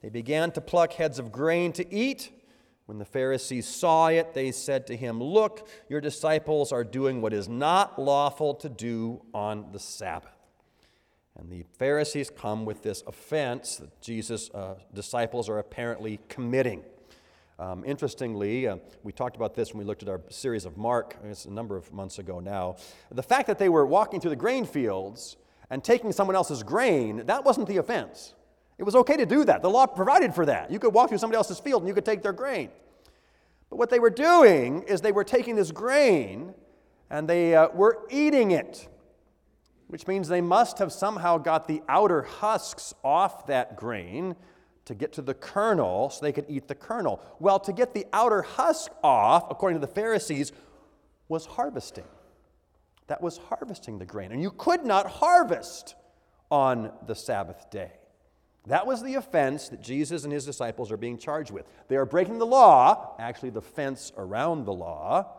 They 0.02 0.11
began 0.11 0.50
to 0.52 0.61
pluck 0.61 0.92
heads 0.92 1.18
of 1.18 1.32
grain 1.32 1.73
to 1.73 1.94
eat. 1.94 2.30
When 2.85 2.99
the 2.99 3.04
Pharisees 3.04 3.66
saw 3.66 4.08
it, 4.08 4.35
they 4.35 4.52
said 4.52 4.87
to 4.88 4.96
him, 4.96 5.23
Look, 5.23 5.68
your 5.88 6.00
disciples 6.00 6.70
are 6.70 6.85
doing 6.85 7.20
what 7.20 7.32
is 7.32 7.49
not 7.49 7.99
lawful 7.99 8.54
to 8.56 8.68
do 8.68 9.23
on 9.32 9.73
the 9.73 9.80
Sabbath. 9.80 10.30
And 11.35 11.50
the 11.50 11.64
Pharisees 11.78 12.30
come 12.30 12.64
with 12.64 12.82
this 12.82 13.02
offense 13.06 13.76
that 13.76 14.00
Jesus' 14.00 14.50
uh, 14.50 14.76
disciples 14.94 15.49
are 15.49 15.58
apparently 15.58 16.20
committing. 16.28 16.85
Um, 17.58 17.84
interestingly, 17.86 18.68
uh, 18.68 18.76
we 19.02 19.12
talked 19.12 19.34
about 19.34 19.54
this 19.54 19.72
when 19.72 19.78
we 19.78 19.86
looked 19.86 20.02
at 20.02 20.10
our 20.10 20.20
series 20.28 20.66
of 20.66 20.76
Mark, 20.76 21.16
it's 21.25 21.46
a 21.46 21.50
number 21.50 21.75
of 21.75 21.90
months 21.90 22.18
ago 22.18 22.38
now. 22.38 22.76
The 23.10 23.22
fact 23.22 23.46
that 23.46 23.58
they 23.58 23.70
were 23.70 23.86
walking 23.86 24.20
through 24.20 24.30
the 24.30 24.36
grain 24.36 24.66
fields 24.66 25.38
and 25.70 25.82
taking 25.82 26.12
someone 26.12 26.36
else's 26.36 26.62
grain, 26.62 27.25
that 27.25 27.44
wasn't 27.44 27.66
the 27.66 27.78
offense. 27.78 28.34
It 28.76 28.82
was 28.82 28.94
okay 28.94 29.16
to 29.16 29.25
do 29.25 29.42
that. 29.44 29.62
The 29.62 29.70
law 29.70 29.86
provided 29.86 30.34
for 30.34 30.44
that. 30.44 30.70
You 30.70 30.78
could 30.78 30.92
walk 30.92 31.08
through 31.08 31.18
somebody 31.18 31.38
else's 31.38 31.58
field 31.58 31.80
and 31.80 31.88
you 31.88 31.94
could 31.94 32.04
take 32.04 32.22
their 32.22 32.34
grain. 32.34 32.68
But 33.70 33.78
what 33.78 33.88
they 33.88 34.00
were 34.00 34.10
doing 34.10 34.82
is 34.82 35.00
they 35.00 35.12
were 35.12 35.25
taking 35.25 35.56
this 35.56 35.72
grain 35.72 36.52
and 37.08 37.26
they 37.26 37.54
uh, 37.54 37.68
were 37.70 38.06
eating 38.10 38.50
it, 38.50 38.86
which 39.86 40.06
means 40.06 40.28
they 40.28 40.42
must 40.42 40.78
have 40.78 40.92
somehow 40.92 41.38
got 41.38 41.68
the 41.68 41.82
outer 41.88 42.20
husks 42.22 42.92
off 43.02 43.46
that 43.46 43.76
grain 43.76 44.36
to 44.87 44.95
get 44.95 45.12
to 45.12 45.23
the 45.23 45.35
kernel 45.35 46.11
so 46.11 46.21
they 46.23 46.33
could 46.33 46.47
eat 46.49 46.69
the 46.69 46.75
kernel. 46.75 47.21
Well, 47.38 47.59
to 47.61 47.73
get 47.73 47.93
the 47.93 48.07
outer 48.12 48.43
husk 48.43 48.90
off, 49.02 49.47
according 49.50 49.81
to 49.81 49.87
the 49.87 49.93
Pharisees, 49.93 50.52
was 51.28 51.45
harvesting. 51.45 52.05
That 53.09 53.21
was 53.21 53.38
harvesting 53.38 53.99
the 53.99 54.07
grain. 54.07 54.33
And 54.33 54.40
you 54.40 54.50
could 54.50 54.85
not 54.85 55.07
harvest 55.07 55.95
on 56.50 56.93
the 57.07 57.14
Sabbath 57.14 57.69
day. 57.71 57.93
That 58.66 58.87
was 58.87 59.02
the 59.02 59.14
offense 59.14 59.69
that 59.69 59.81
Jesus 59.81 60.25
and 60.25 60.33
his 60.33 60.45
disciples 60.45 60.90
are 60.90 60.97
being 60.97 61.19
charged 61.19 61.52
with. 61.52 61.66
They 61.88 61.97
are 61.97 62.07
breaking 62.07 62.38
the 62.38 62.47
law, 62.47 63.14
actually, 63.19 63.50
the 63.50 63.62
fence 63.62 64.12
around 64.16 64.64
the 64.64 64.73
law, 64.73 65.33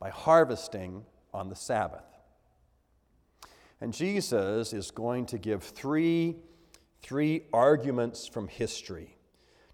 by 0.00 0.10
harvesting 0.10 1.04
on 1.32 1.48
the 1.48 1.54
Sabbath. 1.56 2.04
And 3.80 3.92
Jesus 3.92 4.72
is 4.72 4.90
going 4.90 5.26
to 5.26 5.38
give 5.38 5.62
three 5.62 6.36
three 7.02 7.44
arguments 7.52 8.26
from 8.26 8.48
history 8.48 9.16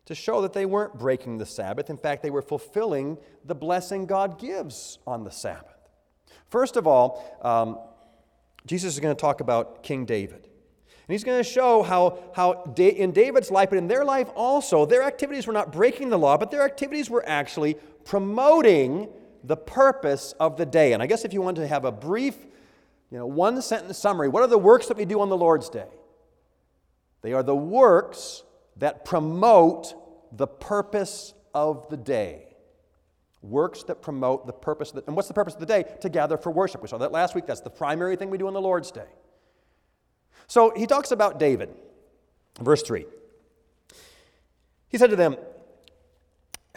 to 0.06 0.14
show 0.14 0.40
that 0.40 0.54
they 0.54 0.64
weren't 0.64 0.98
breaking 0.98 1.36
the 1.36 1.44
Sabbath. 1.44 1.90
In 1.90 1.98
fact, 1.98 2.22
they 2.22 2.30
were 2.30 2.40
fulfilling 2.40 3.18
the 3.44 3.54
blessing 3.54 4.06
God 4.06 4.38
gives 4.38 4.98
on 5.06 5.24
the 5.24 5.30
Sabbath. 5.30 5.76
First 6.48 6.76
of 6.76 6.86
all, 6.86 7.38
um, 7.42 7.78
Jesus 8.64 8.94
is 8.94 9.00
going 9.00 9.14
to 9.14 9.20
talk 9.20 9.40
about 9.40 9.82
King 9.82 10.06
David. 10.06 10.44
And 11.08 11.14
he's 11.14 11.24
going 11.24 11.38
to 11.38 11.48
show 11.48 11.82
how, 11.82 12.18
how 12.34 12.74
in 12.76 13.12
David's 13.12 13.50
life, 13.50 13.70
but 13.70 13.78
in 13.78 13.88
their 13.88 14.04
life 14.04 14.28
also, 14.34 14.86
their 14.86 15.02
activities 15.02 15.46
were 15.46 15.52
not 15.52 15.72
breaking 15.72 16.08
the 16.08 16.18
law, 16.18 16.36
but 16.38 16.50
their 16.50 16.62
activities 16.62 17.10
were 17.10 17.26
actually 17.26 17.74
promoting 18.04 19.08
the 19.44 19.56
purpose 19.56 20.32
of 20.40 20.56
the 20.56 20.66
day. 20.66 20.92
And 20.94 21.02
I 21.02 21.06
guess 21.06 21.24
if 21.24 21.32
you 21.32 21.42
want 21.42 21.56
to 21.58 21.66
have 21.66 21.84
a 21.84 21.92
brief, 21.92 22.34
you 23.10 23.18
know, 23.18 23.26
one 23.26 23.60
sentence 23.62 23.98
summary, 23.98 24.28
what 24.28 24.42
are 24.42 24.48
the 24.48 24.58
works 24.58 24.86
that 24.88 24.96
we 24.96 25.04
do 25.04 25.20
on 25.20 25.28
the 25.28 25.36
Lord's 25.36 25.68
day? 25.68 25.88
They 27.22 27.32
are 27.32 27.42
the 27.42 27.56
works 27.56 28.42
that 28.76 29.04
promote 29.04 30.36
the 30.36 30.46
purpose 30.46 31.34
of 31.54 31.88
the 31.88 31.96
day. 31.96 32.44
Works 33.42 33.84
that 33.84 34.02
promote 34.02 34.46
the 34.46 34.52
purpose 34.52 34.90
of 34.90 34.96
the, 34.96 35.04
and 35.06 35.16
what's 35.16 35.28
the 35.28 35.34
purpose 35.34 35.54
of 35.54 35.60
the 35.60 35.66
day? 35.66 35.84
To 36.00 36.08
gather 36.08 36.36
for 36.36 36.50
worship. 36.50 36.82
We 36.82 36.88
saw 36.88 36.98
that 36.98 37.12
last 37.12 37.34
week. 37.34 37.46
That's 37.46 37.60
the 37.60 37.70
primary 37.70 38.16
thing 38.16 38.30
we 38.30 38.38
do 38.38 38.46
on 38.46 38.52
the 38.52 38.60
Lord's 38.60 38.90
Day. 38.90 39.06
So 40.46 40.72
he 40.76 40.86
talks 40.86 41.10
about 41.10 41.38
David. 41.38 41.70
Verse 42.60 42.82
3. 42.82 43.06
He 44.88 44.98
said 44.98 45.10
to 45.10 45.16
them, 45.16 45.36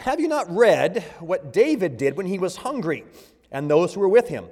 Have 0.00 0.20
you 0.20 0.28
not 0.28 0.54
read 0.54 1.02
what 1.18 1.52
David 1.52 1.96
did 1.96 2.16
when 2.16 2.26
he 2.26 2.38
was 2.38 2.56
hungry, 2.56 3.04
and 3.50 3.70
those 3.70 3.94
who 3.94 4.00
were 4.00 4.08
with 4.08 4.28
him? 4.28 4.46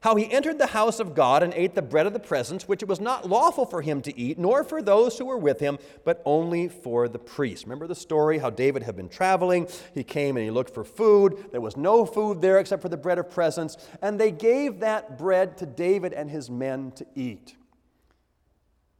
How 0.00 0.16
he 0.16 0.30
entered 0.30 0.58
the 0.58 0.68
house 0.68 1.00
of 1.00 1.14
God 1.14 1.42
and 1.42 1.52
ate 1.54 1.74
the 1.74 1.82
bread 1.82 2.06
of 2.06 2.12
the 2.12 2.20
presence, 2.20 2.68
which 2.68 2.82
it 2.82 2.88
was 2.88 3.00
not 3.00 3.28
lawful 3.28 3.66
for 3.66 3.82
him 3.82 4.00
to 4.02 4.18
eat, 4.18 4.38
nor 4.38 4.64
for 4.64 4.80
those 4.80 5.18
who 5.18 5.24
were 5.24 5.38
with 5.38 5.60
him, 5.60 5.78
but 6.04 6.22
only 6.24 6.68
for 6.68 7.08
the 7.08 7.18
priests. 7.18 7.64
Remember 7.64 7.86
the 7.86 7.94
story 7.94 8.38
how 8.38 8.50
David 8.50 8.82
had 8.82 8.96
been 8.96 9.08
traveling? 9.08 9.68
He 9.94 10.04
came 10.04 10.36
and 10.36 10.44
he 10.44 10.50
looked 10.50 10.72
for 10.72 10.84
food. 10.84 11.46
There 11.50 11.60
was 11.60 11.76
no 11.76 12.06
food 12.06 12.40
there 12.40 12.58
except 12.58 12.82
for 12.82 12.88
the 12.88 12.96
bread 12.96 13.18
of 13.18 13.30
presence, 13.30 13.76
and 14.00 14.18
they 14.18 14.30
gave 14.30 14.80
that 14.80 15.18
bread 15.18 15.56
to 15.58 15.66
David 15.66 16.12
and 16.12 16.30
his 16.30 16.50
men 16.50 16.92
to 16.92 17.06
eat. 17.14 17.56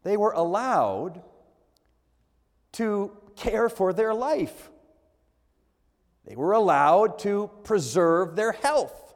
They 0.02 0.16
were 0.16 0.32
allowed 0.32 1.22
to 2.72 3.12
care 3.36 3.68
for 3.68 3.92
their 3.92 4.14
life. 4.14 4.70
They 6.24 6.36
were 6.36 6.52
allowed 6.52 7.18
to 7.20 7.50
preserve 7.64 8.36
their 8.36 8.52
health. 8.52 9.07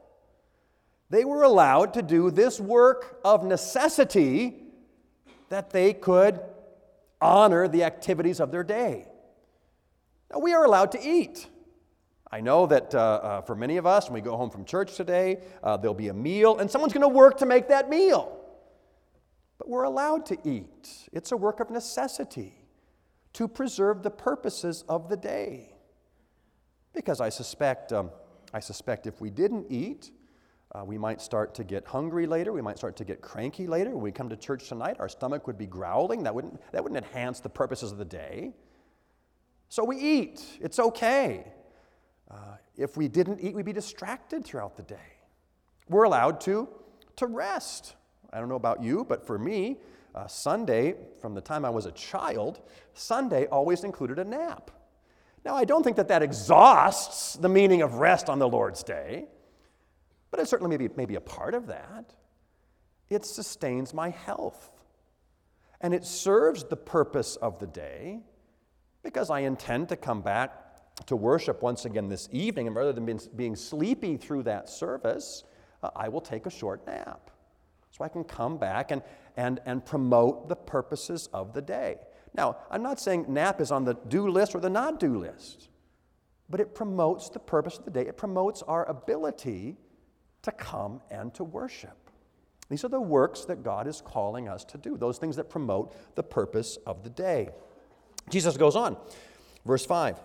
They 1.13 1.25
were 1.25 1.43
allowed 1.43 1.93
to 1.93 2.01
do 2.01 2.31
this 2.31 2.59
work 2.59 3.19
of 3.23 3.45
necessity 3.45 4.63
that 5.49 5.69
they 5.69 5.93
could 5.93 6.39
honor 7.21 7.67
the 7.67 7.83
activities 7.83 8.39
of 8.39 8.49
their 8.49 8.63
day. 8.63 9.05
Now, 10.31 10.39
we 10.39 10.55
are 10.55 10.65
allowed 10.65 10.91
to 10.93 10.99
eat. 10.99 11.47
I 12.31 12.41
know 12.41 12.65
that 12.65 12.95
uh, 12.95 12.97
uh, 12.97 13.41
for 13.41 13.53
many 13.53 13.77
of 13.77 13.85
us, 13.85 14.09
when 14.09 14.15
we 14.15 14.21
go 14.21 14.35
home 14.35 14.49
from 14.49 14.65
church 14.65 14.95
today, 14.95 15.43
uh, 15.61 15.77
there'll 15.77 15.93
be 15.93 16.07
a 16.07 16.15
meal, 16.15 16.57
and 16.57 16.71
someone's 16.71 16.93
going 16.93 17.03
to 17.03 17.07
work 17.07 17.37
to 17.37 17.45
make 17.45 17.67
that 17.67 17.91
meal. 17.91 18.35
But 19.59 19.69
we're 19.69 19.83
allowed 19.83 20.25
to 20.25 20.37
eat. 20.43 21.09
It's 21.11 21.31
a 21.31 21.37
work 21.37 21.59
of 21.59 21.69
necessity 21.69 22.55
to 23.33 23.47
preserve 23.47 24.01
the 24.01 24.09
purposes 24.09 24.83
of 24.89 25.09
the 25.09 25.17
day. 25.17 25.75
Because 26.91 27.21
I 27.21 27.29
suspect, 27.29 27.93
um, 27.93 28.09
I 28.51 28.59
suspect 28.59 29.05
if 29.05 29.21
we 29.21 29.29
didn't 29.29 29.67
eat, 29.69 30.09
uh, 30.75 30.83
we 30.83 30.97
might 30.97 31.21
start 31.21 31.53
to 31.55 31.63
get 31.63 31.85
hungry 31.85 32.25
later. 32.25 32.51
We 32.51 32.61
might 32.61 32.77
start 32.77 32.95
to 32.97 33.03
get 33.03 33.21
cranky 33.21 33.67
later. 33.67 33.91
When 33.91 34.01
we 34.01 34.11
come 34.11 34.29
to 34.29 34.35
church 34.35 34.67
tonight, 34.67 34.97
our 34.99 35.07
stomach 35.07 35.45
would 35.45 35.57
be 35.57 35.67
growling. 35.67 36.23
That 36.23 36.33
wouldn't, 36.33 36.59
that 36.71 36.81
wouldn't 36.81 37.03
enhance 37.05 37.39
the 37.39 37.49
purposes 37.49 37.91
of 37.91 37.99
the 37.99 38.05
day. 38.05 38.53
So 39.69 39.83
we 39.83 39.97
eat. 39.97 40.43
It's 40.61 40.79
okay. 40.79 41.45
Uh, 42.29 42.55
if 42.75 42.97
we 42.97 43.07
didn't 43.07 43.39
eat, 43.39 43.53
we'd 43.53 43.65
be 43.65 43.73
distracted 43.73 44.43
throughout 44.43 44.75
the 44.75 44.83
day. 44.83 44.95
We're 45.89 46.03
allowed 46.03 46.41
to, 46.41 46.67
to 47.17 47.27
rest. 47.27 47.95
I 48.31 48.39
don't 48.39 48.49
know 48.49 48.55
about 48.55 48.81
you, 48.81 49.05
but 49.07 49.27
for 49.27 49.37
me, 49.37 49.77
uh, 50.15 50.25
Sunday, 50.25 50.95
from 51.21 51.35
the 51.35 51.41
time 51.41 51.65
I 51.65 51.69
was 51.69 51.85
a 51.85 51.91
child, 51.91 52.61
Sunday 52.93 53.45
always 53.47 53.83
included 53.83 54.17
a 54.17 54.23
nap. 54.23 54.71
Now, 55.45 55.55
I 55.55 55.65
don't 55.65 55.83
think 55.83 55.97
that 55.97 56.07
that 56.07 56.23
exhausts 56.23 57.33
the 57.35 57.49
meaning 57.49 57.81
of 57.81 57.95
rest 57.95 58.29
on 58.29 58.39
the 58.39 58.47
Lord's 58.47 58.81
Day. 58.81 59.25
But 60.33 60.39
it 60.39 60.47
certainly 60.47 60.75
may 60.75 60.87
be, 60.87 60.91
may 60.95 61.05
be 61.05 61.13
a 61.13 61.21
part 61.21 61.53
of 61.53 61.67
that. 61.67 62.15
It 63.07 63.23
sustains 63.23 63.93
my 63.93 64.09
health. 64.09 64.71
And 65.79 65.93
it 65.93 66.03
serves 66.03 66.63
the 66.63 66.75
purpose 66.75 67.35
of 67.35 67.59
the 67.59 67.67
day 67.67 68.19
because 69.03 69.29
I 69.29 69.41
intend 69.41 69.89
to 69.89 69.95
come 69.95 70.23
back 70.23 71.05
to 71.05 71.15
worship 71.15 71.61
once 71.61 71.85
again 71.85 72.09
this 72.09 72.29
evening. 72.31 72.65
And 72.65 72.75
rather 72.75 72.91
than 72.91 73.19
being, 73.35 73.55
sleepy 73.55 74.17
through 74.17 74.41
that 74.43 74.69
service, 74.69 75.43
uh, 75.83 75.91
I 75.95 76.09
will 76.09 76.19
take 76.19 76.47
a 76.47 76.49
short 76.49 76.83
nap 76.87 77.29
so 77.91 78.03
I 78.03 78.07
can 78.07 78.23
come 78.23 78.57
back 78.57 78.89
and, 78.89 79.03
and, 79.37 79.59
and 79.67 79.85
promote 79.85 80.49
the 80.49 80.55
purposes 80.55 81.29
of 81.31 81.53
the 81.53 81.61
day. 81.61 81.97
Now, 82.33 82.57
I'm 82.71 82.81
not 82.81 82.99
saying 82.99 83.25
nap 83.27 83.61
is 83.61 83.71
on 83.71 83.85
the 83.85 83.93
do 84.07 84.27
list 84.27 84.55
or 84.55 84.61
the 84.61 84.69
not 84.71 84.99
do 84.99 85.15
list, 85.15 85.69
but 86.49 86.59
it 86.59 86.73
promotes 86.73 87.29
the 87.29 87.37
purpose 87.37 87.77
of 87.77 87.85
the 87.85 87.91
day. 87.91 88.07
It 88.07 88.17
promotes 88.17 88.63
our 88.63 88.89
ability 88.89 89.77
to 90.43 90.51
come 90.51 91.01
and 91.09 91.33
to 91.35 91.43
worship. 91.43 91.97
These 92.69 92.83
are 92.83 92.89
the 92.89 93.01
works 93.01 93.45
that 93.45 93.63
God 93.63 93.87
is 93.87 94.01
calling 94.01 94.47
us 94.47 94.63
to 94.65 94.77
do, 94.77 94.97
those 94.97 95.17
things 95.17 95.35
that 95.35 95.49
promote 95.49 95.93
the 96.15 96.23
purpose 96.23 96.77
of 96.85 97.03
the 97.03 97.09
day. 97.09 97.49
Jesus 98.29 98.57
goes 98.57 98.75
on, 98.75 98.97
verse 99.65 99.85
5 99.85 100.19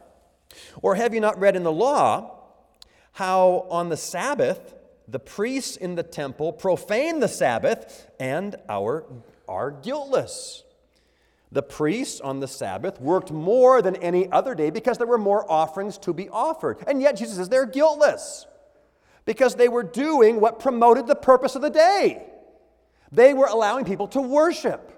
Or 0.83 0.95
have 0.95 1.15
you 1.15 1.21
not 1.21 1.39
read 1.39 1.57
in 1.57 1.63
the 1.63 1.73
law 1.73 2.37
how 3.13 3.67
on 3.71 3.89
the 3.89 3.97
Sabbath 3.97 4.75
the 5.09 5.19
priests 5.19 5.77
in 5.77 5.95
the 5.95 6.03
temple 6.03 6.53
profane 6.53 7.19
the 7.21 7.29
Sabbath 7.29 8.09
and 8.21 8.57
our, 8.69 9.05
are 9.49 9.71
guiltless? 9.71 10.65
The 11.51 11.63
priests 11.63 12.21
on 12.21 12.41
the 12.41 12.49
Sabbath 12.49 13.01
worked 13.01 13.31
more 13.31 13.81
than 13.81 13.97
any 13.97 14.31
other 14.31 14.55
day 14.55 14.69
because 14.71 14.99
there 14.99 15.07
were 15.07 15.19
more 15.19 15.51
offerings 15.51 15.97
to 15.99 16.13
be 16.13 16.29
offered. 16.29 16.79
And 16.87 17.01
yet 17.01 17.17
Jesus 17.17 17.37
says 17.37 17.49
they're 17.49 17.65
guiltless 17.65 18.47
because 19.29 19.57
they 19.57 19.69
were 19.69 19.83
doing 19.83 20.41
what 20.41 20.59
promoted 20.59 21.07
the 21.07 21.15
purpose 21.15 21.55
of 21.55 21.61
the 21.61 21.69
day. 21.69 22.23
They 23.13 23.35
were 23.35 23.45
allowing 23.45 23.85
people 23.85 24.09
to 24.09 24.23
worship. 24.23 24.89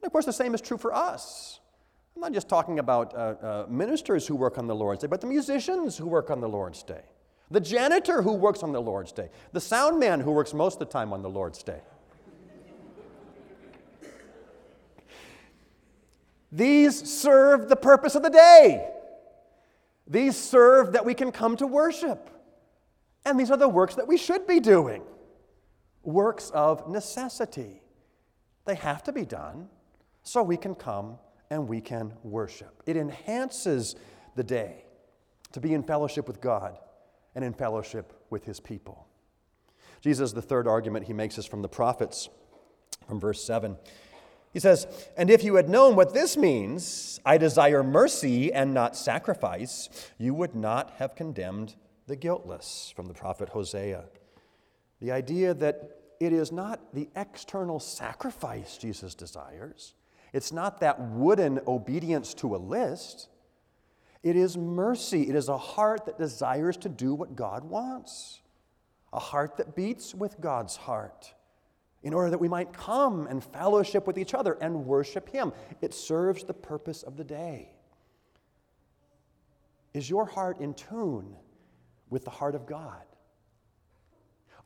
And 0.00 0.06
of 0.06 0.10
course, 0.10 0.24
the 0.24 0.32
same 0.32 0.54
is 0.54 0.62
true 0.62 0.78
for 0.78 0.94
us. 0.94 1.60
I'm 2.14 2.22
not 2.22 2.32
just 2.32 2.48
talking 2.48 2.78
about 2.78 3.14
uh, 3.14 3.18
uh, 3.18 3.66
ministers 3.68 4.26
who 4.26 4.36
work 4.36 4.56
on 4.56 4.66
the 4.66 4.74
Lord's 4.74 5.02
Day, 5.02 5.08
but 5.08 5.20
the 5.20 5.26
musicians 5.26 5.98
who 5.98 6.06
work 6.06 6.30
on 6.30 6.40
the 6.40 6.48
Lord's 6.48 6.82
Day, 6.82 7.02
the 7.50 7.60
janitor 7.60 8.22
who 8.22 8.32
works 8.32 8.62
on 8.62 8.72
the 8.72 8.80
Lord's 8.80 9.12
Day, 9.12 9.28
the 9.52 9.60
sound 9.60 10.00
man 10.00 10.20
who 10.20 10.30
works 10.32 10.54
most 10.54 10.76
of 10.76 10.78
the 10.78 10.86
time 10.86 11.12
on 11.12 11.20
the 11.20 11.28
Lord's 11.28 11.62
Day. 11.62 11.82
These 16.50 17.12
serve 17.12 17.68
the 17.68 17.76
purpose 17.76 18.14
of 18.14 18.22
the 18.22 18.30
day. 18.30 18.88
These 20.06 20.38
serve 20.38 20.92
that 20.92 21.04
we 21.04 21.12
can 21.12 21.32
come 21.32 21.58
to 21.58 21.66
worship. 21.66 22.30
And 23.26 23.38
these 23.38 23.50
are 23.50 23.56
the 23.56 23.68
works 23.68 23.96
that 23.96 24.06
we 24.06 24.16
should 24.16 24.46
be 24.46 24.60
doing 24.60 25.02
works 26.04 26.50
of 26.50 26.88
necessity. 26.88 27.82
They 28.64 28.76
have 28.76 29.02
to 29.02 29.12
be 29.12 29.24
done 29.24 29.68
so 30.22 30.42
we 30.42 30.56
can 30.56 30.76
come 30.76 31.18
and 31.50 31.68
we 31.68 31.80
can 31.80 32.12
worship. 32.22 32.82
It 32.86 32.96
enhances 32.96 33.96
the 34.36 34.44
day 34.44 34.84
to 35.52 35.60
be 35.60 35.74
in 35.74 35.82
fellowship 35.82 36.28
with 36.28 36.40
God 36.40 36.78
and 37.34 37.44
in 37.44 37.52
fellowship 37.52 38.12
with 38.30 38.44
his 38.44 38.60
people. 38.60 39.08
Jesus, 40.00 40.30
the 40.30 40.42
third 40.42 40.68
argument 40.68 41.06
he 41.06 41.12
makes 41.12 41.36
is 41.36 41.46
from 41.46 41.62
the 41.62 41.68
prophets, 41.68 42.28
from 43.08 43.18
verse 43.18 43.42
7. 43.42 43.76
He 44.52 44.60
says, 44.60 44.86
And 45.16 45.30
if 45.30 45.42
you 45.42 45.56
had 45.56 45.68
known 45.68 45.96
what 45.96 46.14
this 46.14 46.36
means, 46.36 47.20
I 47.26 47.38
desire 47.38 47.82
mercy 47.82 48.52
and 48.52 48.72
not 48.72 48.96
sacrifice, 48.96 49.88
you 50.16 50.32
would 50.34 50.54
not 50.54 50.92
have 50.98 51.16
condemned 51.16 51.74
the 52.06 52.16
guiltless 52.16 52.92
from 52.94 53.06
the 53.06 53.14
prophet 53.14 53.48
Hosea. 53.48 54.04
The 55.00 55.12
idea 55.12 55.54
that 55.54 55.90
it 56.20 56.32
is 56.32 56.52
not 56.52 56.94
the 56.94 57.08
external 57.14 57.78
sacrifice 57.80 58.78
Jesus 58.78 59.14
desires, 59.14 59.94
it's 60.32 60.52
not 60.52 60.80
that 60.80 61.00
wooden 61.00 61.60
obedience 61.66 62.34
to 62.34 62.56
a 62.56 62.58
list. 62.58 63.28
It 64.22 64.36
is 64.36 64.56
mercy. 64.56 65.28
It 65.28 65.36
is 65.36 65.48
a 65.48 65.56
heart 65.56 66.06
that 66.06 66.18
desires 66.18 66.76
to 66.78 66.88
do 66.88 67.14
what 67.14 67.36
God 67.36 67.64
wants, 67.64 68.40
a 69.12 69.20
heart 69.20 69.56
that 69.58 69.76
beats 69.76 70.14
with 70.14 70.40
God's 70.40 70.76
heart 70.76 71.32
in 72.02 72.12
order 72.12 72.30
that 72.30 72.38
we 72.38 72.48
might 72.48 72.72
come 72.72 73.26
and 73.26 73.42
fellowship 73.42 74.06
with 74.06 74.18
each 74.18 74.34
other 74.34 74.58
and 74.60 74.86
worship 74.86 75.28
Him. 75.28 75.52
It 75.80 75.94
serves 75.94 76.44
the 76.44 76.54
purpose 76.54 77.02
of 77.02 77.16
the 77.16 77.24
day. 77.24 77.70
Is 79.94 80.10
your 80.10 80.26
heart 80.26 80.60
in 80.60 80.74
tune 80.74 81.36
with 82.10 82.24
the 82.24 82.30
heart 82.30 82.54
of 82.54 82.66
God? 82.66 83.02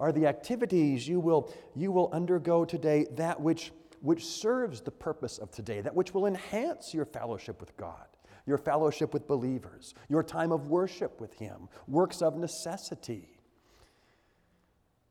Are 0.01 0.13
the 0.13 0.27
activities 0.27 1.07
you 1.07 1.21
will, 1.21 1.53
you 1.77 1.93
will 1.93 2.11
undergo 2.13 2.65
today 2.65 3.07
that 3.17 3.41
which, 3.41 3.71
which 4.01 4.25
serves 4.25 4.81
the 4.81 4.91
purpose 4.91 5.37
of 5.37 5.51
today, 5.51 5.83
that 5.83 5.95
which 5.95 6.15
will 6.15 6.27
enhance 6.27 6.95
your 6.95 7.05
fellowship 7.05 7.61
with 7.61 7.77
God, 7.77 8.07
your 8.47 8.57
fellowship 8.57 9.13
with 9.13 9.29
believers, 9.29 9.95
your 10.09 10.23
time 10.23 10.53
of 10.53 10.69
worship 10.69 11.21
with 11.21 11.35
Him, 11.35 11.69
works 11.87 12.23
of 12.23 12.37
necessity? 12.37 13.41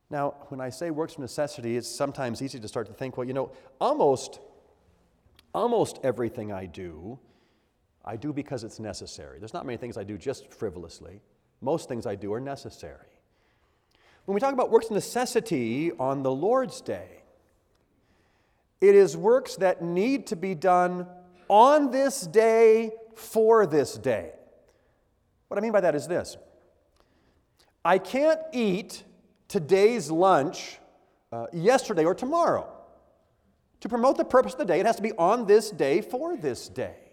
Now, 0.09 0.33
when 0.47 0.59
I 0.59 0.69
say 0.69 0.89
works 0.89 1.13
of 1.13 1.19
necessity, 1.19 1.77
it's 1.77 1.87
sometimes 1.87 2.41
easy 2.41 2.59
to 2.59 2.67
start 2.67 2.87
to 2.87 2.93
think, 2.93 3.15
well, 3.15 3.27
you 3.27 3.33
know, 3.33 3.51
almost, 3.79 4.39
almost 5.53 5.99
everything 6.03 6.51
I 6.51 6.65
do, 6.65 7.19
I 8.03 8.15
do 8.15 8.33
because 8.33 8.63
it's 8.63 8.79
necessary. 8.79 9.37
There's 9.37 9.53
not 9.53 9.67
many 9.67 9.77
things 9.77 9.97
I 9.97 10.03
do 10.03 10.17
just 10.17 10.51
frivolously. 10.51 11.21
Most 11.61 11.89
things 11.89 12.05
I 12.05 12.15
do 12.15 12.33
are 12.33 12.39
necessary. 12.39 13.07
When 14.25 14.33
we 14.33 14.39
talk 14.39 14.53
about 14.53 14.69
works 14.69 14.87
of 14.87 14.91
necessity 14.93 15.91
on 15.99 16.23
the 16.23 16.31
Lord's 16.31 16.81
Day, 16.81 17.23
it 18.79 18.95
is 18.95 19.17
works 19.17 19.55
that 19.57 19.81
need 19.81 20.27
to 20.27 20.35
be 20.35 20.55
done 20.55 21.07
on 21.47 21.91
this 21.91 22.21
day 22.21 22.91
for 23.15 23.65
this 23.65 23.95
day. 23.95 24.31
What 25.47 25.57
I 25.57 25.61
mean 25.61 25.71
by 25.71 25.81
that 25.81 25.95
is 25.95 26.07
this 26.07 26.37
I 27.83 27.97
can't 27.97 28.39
eat 28.53 29.03
today's 29.47 30.09
lunch 30.11 30.77
uh, 31.31 31.47
yesterday 31.51 32.05
or 32.05 32.15
tomorrow. 32.15 32.71
To 33.81 33.89
promote 33.89 34.17
the 34.17 34.25
purpose 34.25 34.53
of 34.53 34.59
the 34.59 34.65
day, 34.65 34.79
it 34.79 34.85
has 34.85 34.97
to 34.97 35.01
be 35.01 35.13
on 35.13 35.45
this 35.45 35.71
day 35.71 36.01
for 36.01 36.35
this 36.35 36.67
day. 36.67 37.08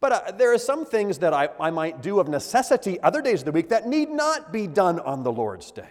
But 0.00 0.12
uh, 0.12 0.30
there 0.32 0.52
are 0.52 0.58
some 0.58 0.86
things 0.86 1.18
that 1.18 1.34
I, 1.34 1.50
I 1.60 1.70
might 1.70 2.00
do 2.00 2.18
of 2.20 2.28
necessity 2.28 2.98
other 3.00 3.20
days 3.20 3.42
of 3.42 3.46
the 3.46 3.52
week 3.52 3.68
that 3.68 3.86
need 3.86 4.08
not 4.08 4.52
be 4.52 4.66
done 4.66 4.98
on 5.00 5.22
the 5.22 5.30
Lord's 5.32 5.70
day. 5.70 5.90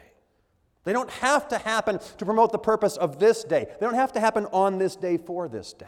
They 0.84 0.93
don't 0.93 1.10
have 1.12 1.48
to 1.50 1.58
happen 1.60 2.00
to 2.17 2.26
promote 2.26 2.52
the 2.52 2.58
purpose 2.58 2.98
of 2.98 3.19
this 3.19 3.43
day. 3.43 3.65
They 3.65 3.86
don't 3.86 3.95
have 3.95 4.13
to 4.13 4.19
happen 4.19 4.48
on 4.48 4.80
this 4.80 4.95
day 4.95 5.17
for 5.17 5.48
this 5.48 5.74
day. 5.74 5.86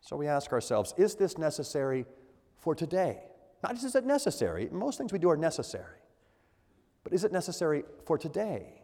So 0.00 0.16
we 0.16 0.26
ask 0.26 0.52
ourselves 0.52 0.92
is 0.98 1.14
this 1.14 1.38
necessary 1.38 2.04
for 2.58 2.74
today? 2.74 3.22
Not 3.62 3.72
just 3.72 3.86
is 3.86 3.94
it 3.94 4.04
necessary, 4.04 4.68
most 4.70 4.98
things 4.98 5.12
we 5.12 5.18
do 5.18 5.30
are 5.30 5.36
necessary, 5.38 6.00
but 7.02 7.14
is 7.14 7.24
it 7.24 7.32
necessary 7.32 7.84
for 8.04 8.18
today 8.18 8.82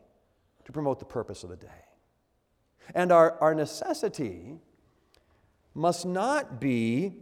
to 0.64 0.72
promote 0.72 0.98
the 0.98 1.04
purpose 1.04 1.44
of 1.44 1.50
the 1.50 1.56
day? 1.56 1.84
And 2.94 3.12
our, 3.12 3.38
our 3.40 3.54
necessity 3.54 4.58
must 5.74 6.06
not 6.06 6.58
be 6.58 7.12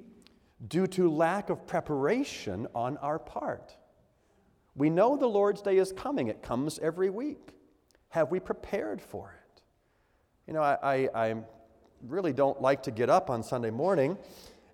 due 0.66 0.87
to 0.88 1.11
lack 1.11 1.51
of 1.51 1.66
preparation 1.66 2.66
on 2.75 2.97
our 2.99 3.18
part. 3.18 3.77
We 4.75 4.90
know 4.90 5.16
the 5.16 5.27
Lord's 5.27 5.62
Day 5.62 5.79
is 5.79 5.92
coming, 5.92 6.29
it 6.29 6.42
comes 6.42 6.79
every 6.81 7.11
week. 7.11 7.51
Have 8.11 8.31
we 8.31 8.40
prepared 8.40 9.01
for 9.01 9.35
it? 9.35 9.62
You 10.47 10.55
know, 10.55 10.62
I, 10.62 10.79
I, 10.83 11.09
I 11.14 11.35
really 12.07 12.33
don't 12.33 12.61
like 12.61 12.83
to 12.85 12.90
get 12.90 13.11
up 13.11 13.29
on 13.31 13.42
Sunday 13.42 13.71
morning 13.71 14.16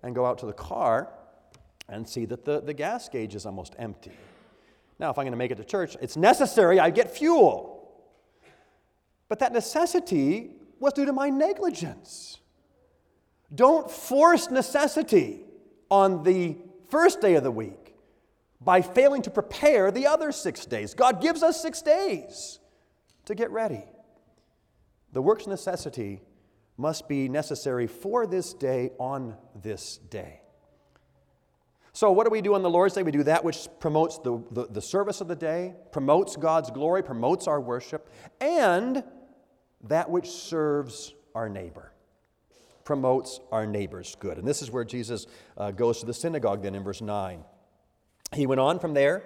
and 0.03 0.15
go 0.15 0.25
out 0.25 0.37
to 0.39 0.45
the 0.45 0.53
car 0.53 1.11
and 1.89 2.07
see 2.07 2.25
that 2.25 2.45
the, 2.45 2.61
the 2.61 2.73
gas 2.73 3.09
gauge 3.09 3.35
is 3.35 3.45
almost 3.45 3.75
empty. 3.77 4.11
Now, 4.97 5.09
if 5.09 5.17
I'm 5.17 5.23
going 5.23 5.33
to 5.33 5.37
make 5.37 5.51
it 5.51 5.57
to 5.57 5.63
church, 5.63 5.97
it's 6.01 6.15
necessary 6.15 6.79
I 6.79 6.89
get 6.89 7.11
fuel. 7.11 7.73
But 9.27 9.39
that 9.39 9.53
necessity 9.53 10.51
was 10.79 10.93
due 10.93 11.05
to 11.05 11.13
my 11.13 11.29
negligence. 11.29 12.39
Don't 13.53 13.89
force 13.89 14.49
necessity 14.49 15.41
on 15.89 16.23
the 16.23 16.57
first 16.89 17.21
day 17.21 17.35
of 17.35 17.43
the 17.43 17.51
week 17.51 17.95
by 18.61 18.81
failing 18.81 19.21
to 19.23 19.29
prepare 19.29 19.91
the 19.91 20.07
other 20.07 20.31
six 20.31 20.65
days. 20.65 20.93
God 20.93 21.21
gives 21.21 21.43
us 21.43 21.61
six 21.61 21.81
days 21.81 22.59
to 23.25 23.35
get 23.35 23.51
ready. 23.51 23.83
The 25.13 25.21
works 25.21 25.47
necessity 25.47 26.21
must 26.77 27.07
be 27.07 27.29
necessary 27.29 27.87
for 27.87 28.27
this 28.27 28.53
day 28.53 28.91
on 28.99 29.35
this 29.61 29.97
day. 30.09 30.41
So, 31.93 32.11
what 32.11 32.25
do 32.25 32.29
we 32.29 32.41
do 32.41 32.55
on 32.55 32.61
the 32.61 32.69
Lord's 32.69 32.93
Day? 32.93 33.03
We 33.03 33.11
do 33.11 33.23
that 33.23 33.45
which 33.45 33.69
promotes 33.79 34.17
the, 34.17 34.43
the, 34.51 34.65
the, 34.65 34.81
service 34.81 35.21
of 35.21 35.29
the 35.29 35.35
day, 35.35 35.75
promotes 35.93 36.35
God's 36.35 36.69
glory, 36.69 37.01
promotes 37.01 37.47
our 37.47 37.61
worship, 37.61 38.09
and 38.41 39.01
that 39.85 40.09
which 40.09 40.27
serves 40.27 41.13
our 41.33 41.47
neighbor, 41.47 41.93
promotes 42.85 43.41
our 43.51 43.67
neighbor's 43.67 44.15
good. 44.19 44.37
And 44.37 44.47
this 44.47 44.61
is 44.61 44.71
where 44.71 44.85
Jesus 44.85 45.27
uh, 45.57 45.71
goes 45.71 45.99
to 45.99 46.05
the 46.05 46.13
synagogue 46.13 46.61
then 46.63 46.75
in 46.75 46.83
verse 46.83 47.01
9. 47.01 47.43
He 48.33 48.45
went 48.45 48.61
on 48.61 48.79
from 48.79 48.93
there, 48.93 49.23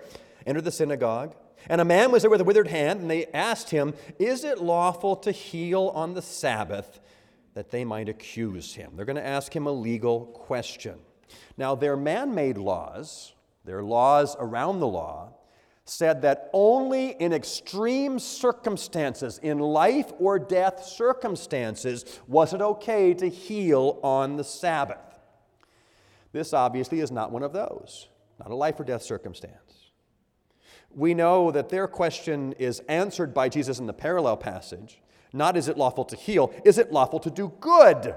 entered 0.48 0.63
the 0.65 0.72
synagogue, 0.72 1.36
and 1.67 1.82
a 1.82 1.86
man 1.86 2.12
was 2.12 2.24
there 2.24 2.32
with 2.32 2.41
a 2.41 2.45
withered 2.45 2.69
hand, 2.69 3.02
and 3.02 3.12
they 3.12 3.26
asked 3.28 3.69
him, 3.69 3.93
Is 4.17 4.43
it 4.43 4.60
lawful 4.60 5.15
to 5.17 5.32
heal 5.32 5.91
on 5.93 6.13
the 6.13 6.22
Sabbath? 6.22 7.00
That 7.54 7.72
they 7.72 7.84
might 7.84 8.08
accuse 8.08 8.76
him. 8.76 8.93
They're 8.95 9.06
going 9.06 9.17
to 9.17 9.26
ask 9.26 9.54
him 9.54 9.67
a 9.67 9.72
legal 9.72 10.28
question. 10.28 11.00
Now, 11.58 11.76
their 11.76 11.98
man 11.98 12.34
made 12.34 12.58
laws, 12.58 13.34
their 13.65 13.84
laws 13.84 14.38
around 14.39 14.80
the 14.80 14.88
law, 14.88 15.34
said 15.89 16.21
that 16.21 16.49
only 16.54 17.10
in 17.19 17.34
extreme 17.34 18.19
circumstances, 18.19 19.39
in 19.39 19.60
life 19.60 20.12
or 20.19 20.38
death 20.38 20.84
circumstances, 20.84 22.19
was 22.28 22.54
it 22.54 22.62
okay 22.62 23.13
to 23.13 23.28
heal 23.28 23.99
on 24.04 24.38
the 24.38 24.43
Sabbath. 24.43 24.97
This 26.32 26.54
obviously 26.54 26.99
is 26.99 27.12
not 27.12 27.32
one 27.32 27.43
of 27.43 27.54
those, 27.54 28.08
not 28.39 28.52
a 28.52 28.56
life 28.56 28.80
or 28.80 28.84
death 28.84 29.02
circumstance. 29.02 29.91
We 30.91 31.13
know 31.13 31.52
that 31.52 31.69
their 31.69 31.88
question 31.88 32.54
is 32.54 32.80
answered 32.88 33.34
by 33.34 33.49
Jesus 33.49 33.80
in 33.80 33.88
the 33.88 33.93
parallel 33.93 34.38
passage. 34.38 35.02
Not 35.34 35.58
is 35.58 35.67
it 35.67 35.78
lawful 35.78 36.06
to 36.06 36.15
heal, 36.15 36.54
is 36.65 36.78
it 36.78 36.91
lawful 36.91 37.19
to 37.19 37.30
do 37.30 37.54
good 37.60 38.15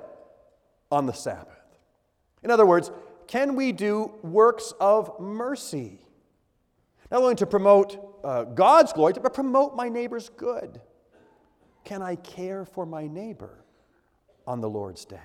on 0.90 1.06
the 1.06 1.12
Sabbath? 1.12 1.48
In 2.42 2.50
other 2.50 2.66
words, 2.66 2.90
can 3.26 3.56
we 3.56 3.72
do 3.72 4.12
works 4.22 4.72
of 4.80 5.18
mercy? 5.20 6.00
Not 7.12 7.20
only 7.20 7.34
to 7.36 7.46
promote 7.46 8.20
uh, 8.24 8.44
God's 8.44 8.94
glory, 8.94 9.12
but 9.22 9.34
promote 9.34 9.76
my 9.76 9.90
neighbor's 9.90 10.30
good. 10.30 10.80
Can 11.84 12.00
I 12.00 12.16
care 12.16 12.64
for 12.64 12.86
my 12.86 13.06
neighbor 13.06 13.66
on 14.46 14.62
the 14.62 14.70
Lord's 14.70 15.04
day? 15.04 15.18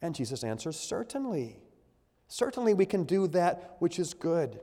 And 0.00 0.14
Jesus 0.14 0.42
answers, 0.42 0.80
Certainly. 0.80 1.58
Certainly, 2.26 2.72
we 2.72 2.86
can 2.86 3.04
do 3.04 3.26
that 3.28 3.76
which 3.80 3.98
is 3.98 4.14
good. 4.14 4.60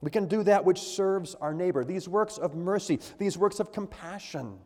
We 0.00 0.12
can 0.12 0.26
do 0.26 0.44
that 0.44 0.64
which 0.64 0.78
serves 0.78 1.34
our 1.34 1.52
neighbor. 1.52 1.84
These 1.84 2.08
works 2.08 2.38
of 2.38 2.54
mercy, 2.54 3.00
these 3.18 3.36
works 3.36 3.58
of 3.58 3.72
compassion. 3.72 4.56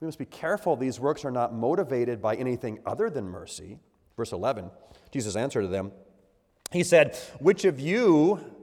We 0.00 0.06
must 0.06 0.20
be 0.20 0.26
careful 0.26 0.76
these 0.76 1.00
works 1.00 1.24
are 1.24 1.32
not 1.32 1.52
motivated 1.52 2.22
by 2.22 2.36
anything 2.36 2.78
other 2.86 3.10
than 3.10 3.24
mercy. 3.24 3.80
Verse 4.16 4.30
11, 4.30 4.70
Jesus 5.10 5.34
answered 5.34 5.62
to 5.62 5.68
them, 5.68 5.90
He 6.70 6.84
said, 6.84 7.18
Which 7.40 7.64
of 7.64 7.80
you 7.80 8.59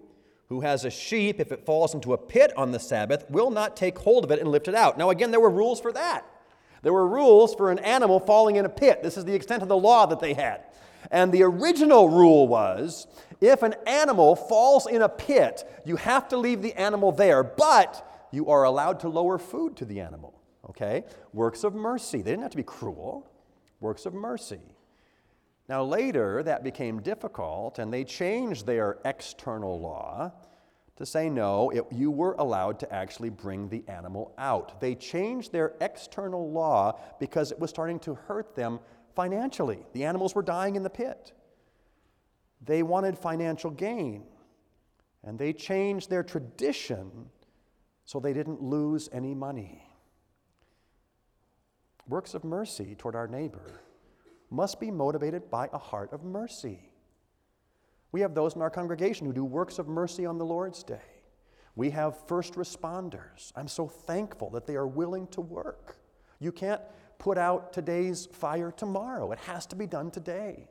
who 0.49 0.61
has 0.61 0.85
a 0.85 0.89
sheep, 0.89 1.39
if 1.39 1.51
it 1.51 1.65
falls 1.65 1.93
into 1.93 2.13
a 2.13 2.17
pit 2.17 2.53
on 2.55 2.71
the 2.71 2.79
Sabbath, 2.79 3.29
will 3.29 3.51
not 3.51 3.75
take 3.75 3.97
hold 3.99 4.23
of 4.23 4.31
it 4.31 4.39
and 4.39 4.49
lift 4.49 4.67
it 4.67 4.75
out. 4.75 4.97
Now, 4.97 5.09
again, 5.09 5.31
there 5.31 5.39
were 5.39 5.49
rules 5.49 5.79
for 5.79 5.91
that. 5.91 6.25
There 6.83 6.93
were 6.93 7.07
rules 7.07 7.53
for 7.53 7.71
an 7.71 7.79
animal 7.79 8.19
falling 8.19 8.55
in 8.55 8.65
a 8.65 8.69
pit. 8.69 9.03
This 9.03 9.17
is 9.17 9.25
the 9.25 9.33
extent 9.33 9.61
of 9.61 9.67
the 9.67 9.77
law 9.77 10.05
that 10.05 10.19
they 10.19 10.33
had. 10.33 10.63
And 11.11 11.31
the 11.31 11.43
original 11.43 12.09
rule 12.09 12.47
was 12.47 13.07
if 13.41 13.61
an 13.63 13.75
animal 13.85 14.35
falls 14.35 14.87
in 14.87 15.01
a 15.01 15.09
pit, 15.09 15.63
you 15.85 15.95
have 15.97 16.27
to 16.29 16.37
leave 16.37 16.61
the 16.61 16.73
animal 16.73 17.11
there, 17.11 17.43
but 17.43 18.27
you 18.31 18.47
are 18.47 18.63
allowed 18.63 18.99
to 19.01 19.09
lower 19.09 19.37
food 19.37 19.75
to 19.77 19.85
the 19.85 19.99
animal. 19.99 20.33
Okay? 20.69 21.03
Works 21.33 21.63
of 21.63 21.73
mercy. 21.75 22.19
They 22.21 22.31
didn't 22.31 22.43
have 22.43 22.51
to 22.51 22.57
be 22.57 22.63
cruel. 22.63 23.29
Works 23.79 24.05
of 24.05 24.13
mercy. 24.13 24.59
Now, 25.69 25.83
later, 25.83 26.43
that 26.43 26.63
became 26.63 27.01
difficult, 27.01 27.79
and 27.79 27.93
they 27.93 28.03
changed 28.03 28.65
their 28.65 28.99
external 29.03 29.79
law 29.79 30.31
to 30.97 31.05
say 31.05 31.29
no, 31.29 31.69
it, 31.69 31.85
you 31.91 32.09
were 32.09 32.33
allowed 32.39 32.79
to 32.79 32.91
actually 32.93 33.29
bring 33.29 33.69
the 33.69 33.83
animal 33.87 34.33
out. 34.39 34.81
They 34.81 34.95
changed 34.95 35.51
their 35.51 35.73
external 35.79 36.51
law 36.51 36.99
because 37.19 37.51
it 37.51 37.59
was 37.59 37.69
starting 37.69 37.99
to 37.99 38.15
hurt 38.15 38.55
them 38.55 38.79
financially. 39.15 39.85
The 39.93 40.05
animals 40.05 40.33
were 40.33 40.41
dying 40.41 40.75
in 40.75 40.81
the 40.81 40.89
pit. 40.89 41.33
They 42.65 42.81
wanted 42.81 43.17
financial 43.17 43.69
gain, 43.69 44.23
and 45.23 45.37
they 45.37 45.53
changed 45.53 46.09
their 46.09 46.23
tradition 46.23 47.29
so 48.05 48.19
they 48.19 48.33
didn't 48.33 48.61
lose 48.61 49.07
any 49.11 49.35
money. 49.35 49.83
Works 52.07 52.33
of 52.33 52.43
mercy 52.43 52.95
toward 52.95 53.15
our 53.15 53.27
neighbor 53.27 53.81
must 54.49 54.79
be 54.79 54.91
motivated 54.91 55.49
by 55.49 55.69
a 55.73 55.77
heart 55.77 56.13
of 56.13 56.23
mercy. 56.23 56.91
We 58.11 58.21
have 58.21 58.33
those 58.33 58.55
in 58.55 58.61
our 58.61 58.69
congregation 58.69 59.27
who 59.27 59.33
do 59.33 59.43
works 59.43 59.79
of 59.79 59.87
mercy 59.87 60.25
on 60.25 60.37
the 60.37 60.45
Lord's 60.45 60.83
Day. 60.83 61.23
We 61.75 61.91
have 61.91 62.27
first 62.27 62.53
responders. 62.55 63.51
I'm 63.55 63.67
so 63.67 63.87
thankful 63.87 64.49
that 64.51 64.65
they 64.65 64.75
are 64.75 64.87
willing 64.87 65.27
to 65.27 65.41
work. 65.41 65.97
You 66.39 66.51
can't 66.51 66.81
put 67.19 67.37
out 67.37 67.73
today's 67.73 68.25
fire 68.27 68.71
tomorrow, 68.71 69.31
it 69.31 69.39
has 69.39 69.65
to 69.67 69.75
be 69.75 69.87
done 69.87 70.11
today. 70.11 70.67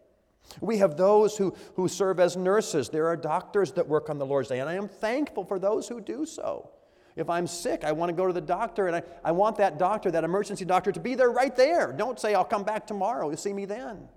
We 0.60 0.78
have 0.78 0.96
those 0.96 1.36
who, 1.36 1.54
who 1.74 1.88
serve 1.88 2.20
as 2.20 2.36
nurses. 2.36 2.88
There 2.88 3.08
are 3.08 3.16
doctors 3.16 3.72
that 3.72 3.88
work 3.88 4.08
on 4.08 4.18
the 4.18 4.26
Lord's 4.26 4.48
Day, 4.48 4.60
and 4.60 4.68
I 4.68 4.74
am 4.74 4.88
thankful 4.88 5.44
for 5.44 5.58
those 5.58 5.88
who 5.88 6.00
do 6.00 6.24
so. 6.24 6.70
If 7.16 7.30
I'm 7.30 7.46
sick, 7.46 7.82
I 7.82 7.92
want 7.92 8.10
to 8.10 8.14
go 8.14 8.26
to 8.26 8.32
the 8.32 8.42
doctor, 8.42 8.86
and 8.88 8.96
I, 8.96 9.02
I 9.24 9.32
want 9.32 9.56
that 9.56 9.78
doctor, 9.78 10.10
that 10.10 10.22
emergency 10.22 10.66
doctor, 10.66 10.92
to 10.92 11.00
be 11.00 11.14
there 11.14 11.30
right 11.30 11.56
there. 11.56 11.92
Don't 11.92 12.20
say, 12.20 12.34
I'll 12.34 12.44
come 12.44 12.62
back 12.62 12.86
tomorrow. 12.86 13.28
You'll 13.28 13.38
see 13.38 13.54
me 13.54 13.64
then. 13.64 14.08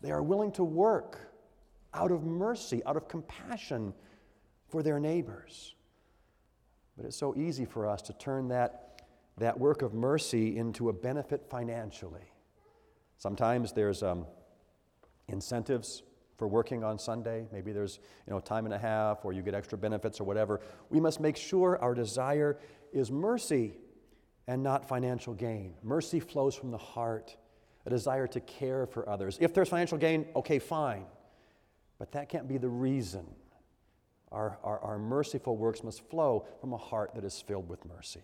They 0.00 0.12
are 0.12 0.22
willing 0.22 0.52
to 0.52 0.64
work 0.64 1.18
out 1.92 2.12
of 2.12 2.22
mercy, 2.22 2.82
out 2.86 2.96
of 2.96 3.08
compassion 3.08 3.92
for 4.68 4.82
their 4.84 5.00
neighbors. 5.00 5.74
But 6.96 7.06
it's 7.06 7.16
so 7.16 7.34
easy 7.34 7.64
for 7.64 7.88
us 7.88 8.02
to 8.02 8.12
turn 8.12 8.48
that, 8.48 9.02
that 9.38 9.58
work 9.58 9.82
of 9.82 9.94
mercy 9.94 10.56
into 10.56 10.90
a 10.90 10.92
benefit 10.92 11.44
financially. 11.50 12.32
Sometimes 13.18 13.72
there's 13.72 14.02
um, 14.02 14.26
incentives 15.28 16.02
for 16.36 16.48
working 16.48 16.82
on 16.84 16.98
Sunday. 16.98 17.46
Maybe 17.52 17.72
there's 17.72 18.00
you 18.26 18.32
know, 18.32 18.40
time 18.40 18.64
and 18.64 18.74
a 18.74 18.78
half, 18.78 19.24
or 19.24 19.32
you 19.32 19.42
get 19.42 19.54
extra 19.54 19.78
benefits 19.78 20.20
or 20.20 20.24
whatever. 20.24 20.60
We 20.90 21.00
must 21.00 21.20
make 21.20 21.36
sure 21.36 21.78
our 21.80 21.94
desire 21.94 22.58
is 22.92 23.10
mercy 23.10 23.74
and 24.46 24.62
not 24.62 24.86
financial 24.86 25.34
gain. 25.34 25.74
Mercy 25.82 26.20
flows 26.20 26.54
from 26.54 26.70
the 26.70 26.78
heart, 26.78 27.36
a 27.86 27.90
desire 27.90 28.26
to 28.28 28.40
care 28.40 28.86
for 28.86 29.08
others. 29.08 29.38
If 29.40 29.54
there's 29.54 29.68
financial 29.68 29.98
gain, 29.98 30.26
okay, 30.36 30.58
fine. 30.58 31.06
But 31.98 32.12
that 32.12 32.28
can't 32.28 32.48
be 32.48 32.58
the 32.58 32.68
reason 32.68 33.26
our, 34.34 34.58
our, 34.64 34.80
our 34.80 34.98
merciful 34.98 35.56
works 35.56 35.84
must 35.84 36.08
flow 36.10 36.44
from 36.60 36.72
a 36.72 36.76
heart 36.76 37.14
that 37.14 37.24
is 37.24 37.40
filled 37.40 37.68
with 37.68 37.84
mercy. 37.86 38.22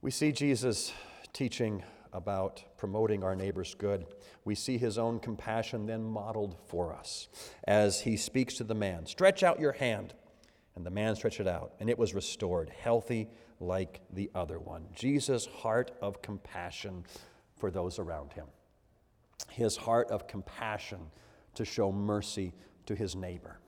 We 0.00 0.10
see 0.10 0.32
Jesus 0.32 0.92
teaching 1.32 1.84
about 2.12 2.62
promoting 2.76 3.24
our 3.24 3.34
neighbor's 3.34 3.74
good. 3.74 4.06
We 4.44 4.54
see 4.54 4.78
his 4.78 4.98
own 4.98 5.18
compassion 5.18 5.86
then 5.86 6.04
modeled 6.04 6.56
for 6.66 6.92
us 6.92 7.28
as 7.64 8.00
he 8.02 8.16
speaks 8.16 8.54
to 8.54 8.64
the 8.64 8.74
man 8.74 9.06
Stretch 9.06 9.42
out 9.42 9.60
your 9.60 9.72
hand. 9.72 10.14
And 10.74 10.86
the 10.86 10.90
man 10.90 11.14
stretched 11.16 11.40
it 11.40 11.46
out, 11.46 11.74
and 11.80 11.90
it 11.90 11.98
was 11.98 12.14
restored, 12.14 12.70
healthy 12.70 13.28
like 13.60 14.00
the 14.10 14.30
other 14.34 14.58
one. 14.58 14.86
Jesus' 14.94 15.44
heart 15.44 15.90
of 16.00 16.22
compassion 16.22 17.04
for 17.56 17.70
those 17.70 17.98
around 17.98 18.32
him, 18.32 18.46
his 19.50 19.76
heart 19.76 20.10
of 20.10 20.26
compassion 20.26 20.98
to 21.54 21.64
show 21.66 21.92
mercy 21.92 22.54
to 22.86 22.94
his 22.94 23.14
neighbor. 23.14 23.60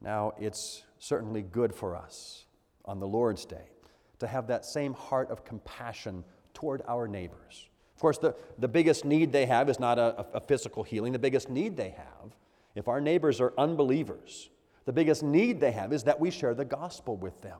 Now, 0.00 0.32
it's 0.38 0.82
certainly 0.98 1.42
good 1.42 1.72
for 1.72 1.94
us 1.94 2.46
on 2.84 2.98
the 2.98 3.06
Lord's 3.06 3.44
Day 3.44 3.70
to 4.18 4.26
have 4.26 4.48
that 4.48 4.64
same 4.64 4.94
heart 4.94 5.30
of 5.30 5.44
compassion 5.44 6.24
toward 6.54 6.82
our 6.88 7.08
neighbors. 7.08 7.68
Of 7.94 8.00
course, 8.00 8.18
the, 8.18 8.34
the 8.58 8.68
biggest 8.68 9.04
need 9.04 9.32
they 9.32 9.46
have 9.46 9.68
is 9.68 9.78
not 9.78 9.98
a, 9.98 10.26
a 10.34 10.40
physical 10.40 10.82
healing. 10.82 11.12
The 11.12 11.18
biggest 11.18 11.48
need 11.48 11.76
they 11.76 11.90
have, 11.90 12.34
if 12.74 12.88
our 12.88 13.00
neighbors 13.00 13.40
are 13.40 13.52
unbelievers, 13.58 14.50
the 14.84 14.92
biggest 14.92 15.22
need 15.22 15.60
they 15.60 15.72
have 15.72 15.92
is 15.92 16.04
that 16.04 16.18
we 16.18 16.30
share 16.30 16.54
the 16.54 16.64
gospel 16.64 17.16
with 17.16 17.40
them. 17.42 17.58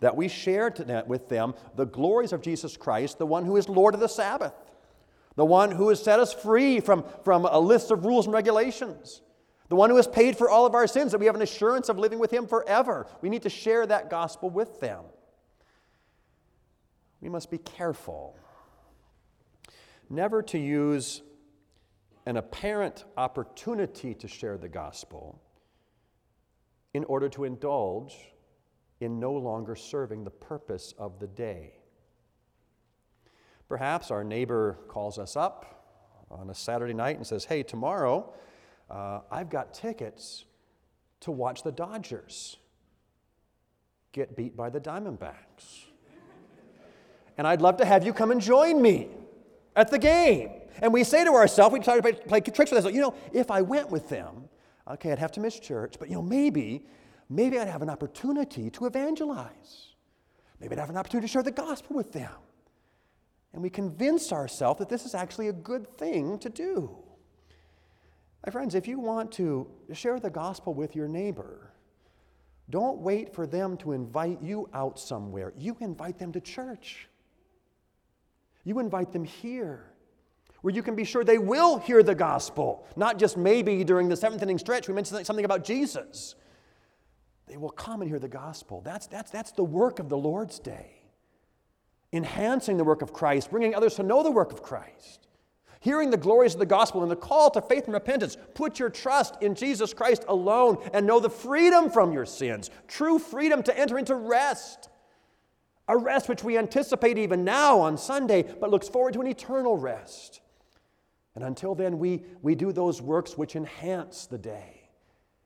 That 0.00 0.16
we 0.16 0.28
share 0.28 0.74
with 1.06 1.28
them 1.28 1.54
the 1.74 1.86
glories 1.86 2.32
of 2.32 2.42
Jesus 2.42 2.76
Christ, 2.76 3.18
the 3.18 3.26
one 3.26 3.44
who 3.44 3.56
is 3.56 3.68
Lord 3.68 3.94
of 3.94 4.00
the 4.00 4.08
Sabbath, 4.08 4.54
the 5.36 5.44
one 5.44 5.70
who 5.70 5.90
has 5.90 6.02
set 6.02 6.18
us 6.18 6.32
free 6.32 6.80
from, 6.80 7.04
from 7.24 7.44
a 7.44 7.58
list 7.58 7.90
of 7.90 8.04
rules 8.04 8.26
and 8.26 8.34
regulations, 8.34 9.20
the 9.68 9.76
one 9.76 9.90
who 9.90 9.96
has 9.96 10.06
paid 10.06 10.36
for 10.36 10.48
all 10.48 10.64
of 10.64 10.74
our 10.74 10.86
sins, 10.86 11.12
that 11.12 11.18
we 11.18 11.26
have 11.26 11.34
an 11.34 11.42
assurance 11.42 11.88
of 11.88 11.98
living 11.98 12.18
with 12.18 12.30
Him 12.30 12.46
forever. 12.46 13.06
We 13.20 13.28
need 13.28 13.42
to 13.42 13.50
share 13.50 13.86
that 13.86 14.08
gospel 14.08 14.48
with 14.48 14.80
them 14.80 15.04
we 17.26 17.30
must 17.30 17.50
be 17.50 17.58
careful 17.58 18.38
never 20.08 20.42
to 20.42 20.56
use 20.56 21.22
an 22.24 22.36
apparent 22.36 23.04
opportunity 23.16 24.14
to 24.14 24.28
share 24.28 24.56
the 24.56 24.68
gospel 24.68 25.42
in 26.94 27.02
order 27.06 27.28
to 27.28 27.42
indulge 27.42 28.14
in 29.00 29.18
no 29.18 29.32
longer 29.32 29.74
serving 29.74 30.22
the 30.22 30.30
purpose 30.30 30.94
of 30.98 31.18
the 31.18 31.26
day. 31.26 31.72
Perhaps 33.68 34.12
our 34.12 34.22
neighbor 34.22 34.78
calls 34.86 35.18
us 35.18 35.34
up 35.34 36.28
on 36.30 36.48
a 36.50 36.54
Saturday 36.54 36.94
night 36.94 37.16
and 37.16 37.26
says, 37.26 37.44
Hey, 37.44 37.64
tomorrow 37.64 38.32
uh, 38.88 39.22
I've 39.32 39.50
got 39.50 39.74
tickets 39.74 40.44
to 41.22 41.32
watch 41.32 41.64
the 41.64 41.72
Dodgers 41.72 42.58
get 44.12 44.36
beat 44.36 44.56
by 44.56 44.70
the 44.70 44.80
Diamondbacks 44.80 45.86
and 47.38 47.46
I'd 47.46 47.60
love 47.60 47.76
to 47.78 47.84
have 47.84 48.04
you 48.04 48.12
come 48.12 48.30
and 48.30 48.40
join 48.40 48.80
me 48.80 49.08
at 49.74 49.90
the 49.90 49.98
game. 49.98 50.50
And 50.80 50.92
we 50.92 51.04
say 51.04 51.24
to 51.24 51.32
ourselves, 51.32 51.72
we 51.72 51.80
try 51.80 52.00
to 52.00 52.12
play, 52.14 52.40
tricks 52.40 52.70
with 52.70 52.78
ourselves, 52.78 52.94
you 52.94 53.02
know, 53.02 53.14
if 53.32 53.50
I 53.50 53.62
went 53.62 53.90
with 53.90 54.08
them, 54.08 54.48
okay, 54.88 55.12
I'd 55.12 55.18
have 55.18 55.32
to 55.32 55.40
miss 55.40 55.58
church, 55.58 55.96
but 55.98 56.08
you 56.08 56.14
know, 56.14 56.22
maybe, 56.22 56.84
maybe 57.28 57.58
I'd 57.58 57.68
have 57.68 57.82
an 57.82 57.90
opportunity 57.90 58.70
to 58.70 58.86
evangelize. 58.86 59.94
Maybe 60.60 60.72
I'd 60.72 60.80
have 60.80 60.90
an 60.90 60.96
opportunity 60.96 61.26
to 61.26 61.32
share 61.32 61.42
the 61.42 61.50
gospel 61.50 61.96
with 61.96 62.12
them. 62.12 62.32
And 63.52 63.62
we 63.62 63.70
convince 63.70 64.32
ourselves 64.32 64.78
that 64.80 64.88
this 64.88 65.06
is 65.06 65.14
actually 65.14 65.48
a 65.48 65.52
good 65.52 65.96
thing 65.96 66.38
to 66.40 66.48
do. 66.48 66.96
My 68.44 68.52
friends, 68.52 68.74
if 68.74 68.86
you 68.86 69.00
want 69.00 69.32
to 69.32 69.66
share 69.92 70.20
the 70.20 70.30
gospel 70.30 70.74
with 70.74 70.94
your 70.94 71.08
neighbor, 71.08 71.72
don't 72.68 72.98
wait 72.98 73.34
for 73.34 73.46
them 73.46 73.76
to 73.78 73.92
invite 73.92 74.42
you 74.42 74.68
out 74.74 74.98
somewhere. 74.98 75.52
You 75.56 75.76
invite 75.80 76.18
them 76.18 76.32
to 76.32 76.40
church. 76.40 77.08
You 78.66 78.80
invite 78.80 79.12
them 79.12 79.24
here 79.24 79.84
where 80.60 80.74
you 80.74 80.82
can 80.82 80.96
be 80.96 81.04
sure 81.04 81.22
they 81.22 81.38
will 81.38 81.78
hear 81.78 82.02
the 82.02 82.16
gospel, 82.16 82.84
not 82.96 83.16
just 83.16 83.36
maybe 83.36 83.84
during 83.84 84.08
the 84.08 84.16
seventh 84.16 84.42
inning 84.42 84.58
stretch 84.58 84.88
we 84.88 84.94
mentioned 84.94 85.24
something 85.24 85.44
about 85.44 85.62
Jesus. 85.62 86.34
They 87.46 87.56
will 87.56 87.70
come 87.70 88.00
and 88.00 88.10
hear 88.10 88.18
the 88.18 88.26
gospel. 88.26 88.80
That's, 88.80 89.06
that's, 89.06 89.30
that's 89.30 89.52
the 89.52 89.62
work 89.62 90.00
of 90.00 90.08
the 90.08 90.18
Lord's 90.18 90.58
day. 90.58 91.04
Enhancing 92.12 92.76
the 92.76 92.82
work 92.82 93.02
of 93.02 93.12
Christ, 93.12 93.52
bringing 93.52 93.72
others 93.72 93.94
to 93.94 94.02
know 94.02 94.24
the 94.24 94.32
work 94.32 94.52
of 94.52 94.64
Christ, 94.64 95.28
hearing 95.78 96.10
the 96.10 96.16
glories 96.16 96.54
of 96.54 96.58
the 96.58 96.66
gospel 96.66 97.02
and 97.02 97.10
the 97.10 97.14
call 97.14 97.52
to 97.52 97.62
faith 97.62 97.84
and 97.84 97.94
repentance. 97.94 98.36
Put 98.54 98.80
your 98.80 98.90
trust 98.90 99.40
in 99.40 99.54
Jesus 99.54 99.94
Christ 99.94 100.24
alone 100.26 100.78
and 100.92 101.06
know 101.06 101.20
the 101.20 101.30
freedom 101.30 101.88
from 101.88 102.12
your 102.12 102.26
sins, 102.26 102.70
true 102.88 103.20
freedom 103.20 103.62
to 103.62 103.78
enter 103.78 103.96
into 103.96 104.16
rest. 104.16 104.88
A 105.88 105.96
rest 105.96 106.28
which 106.28 106.42
we 106.42 106.58
anticipate 106.58 107.16
even 107.16 107.44
now 107.44 107.80
on 107.80 107.96
Sunday, 107.96 108.42
but 108.42 108.70
looks 108.70 108.88
forward 108.88 109.14
to 109.14 109.20
an 109.20 109.26
eternal 109.26 109.76
rest. 109.76 110.40
And 111.34 111.44
until 111.44 111.74
then, 111.74 111.98
we, 111.98 112.24
we 112.42 112.54
do 112.54 112.72
those 112.72 113.00
works 113.00 113.36
which 113.36 113.54
enhance 113.54 114.26
the 114.26 114.38
day, 114.38 114.88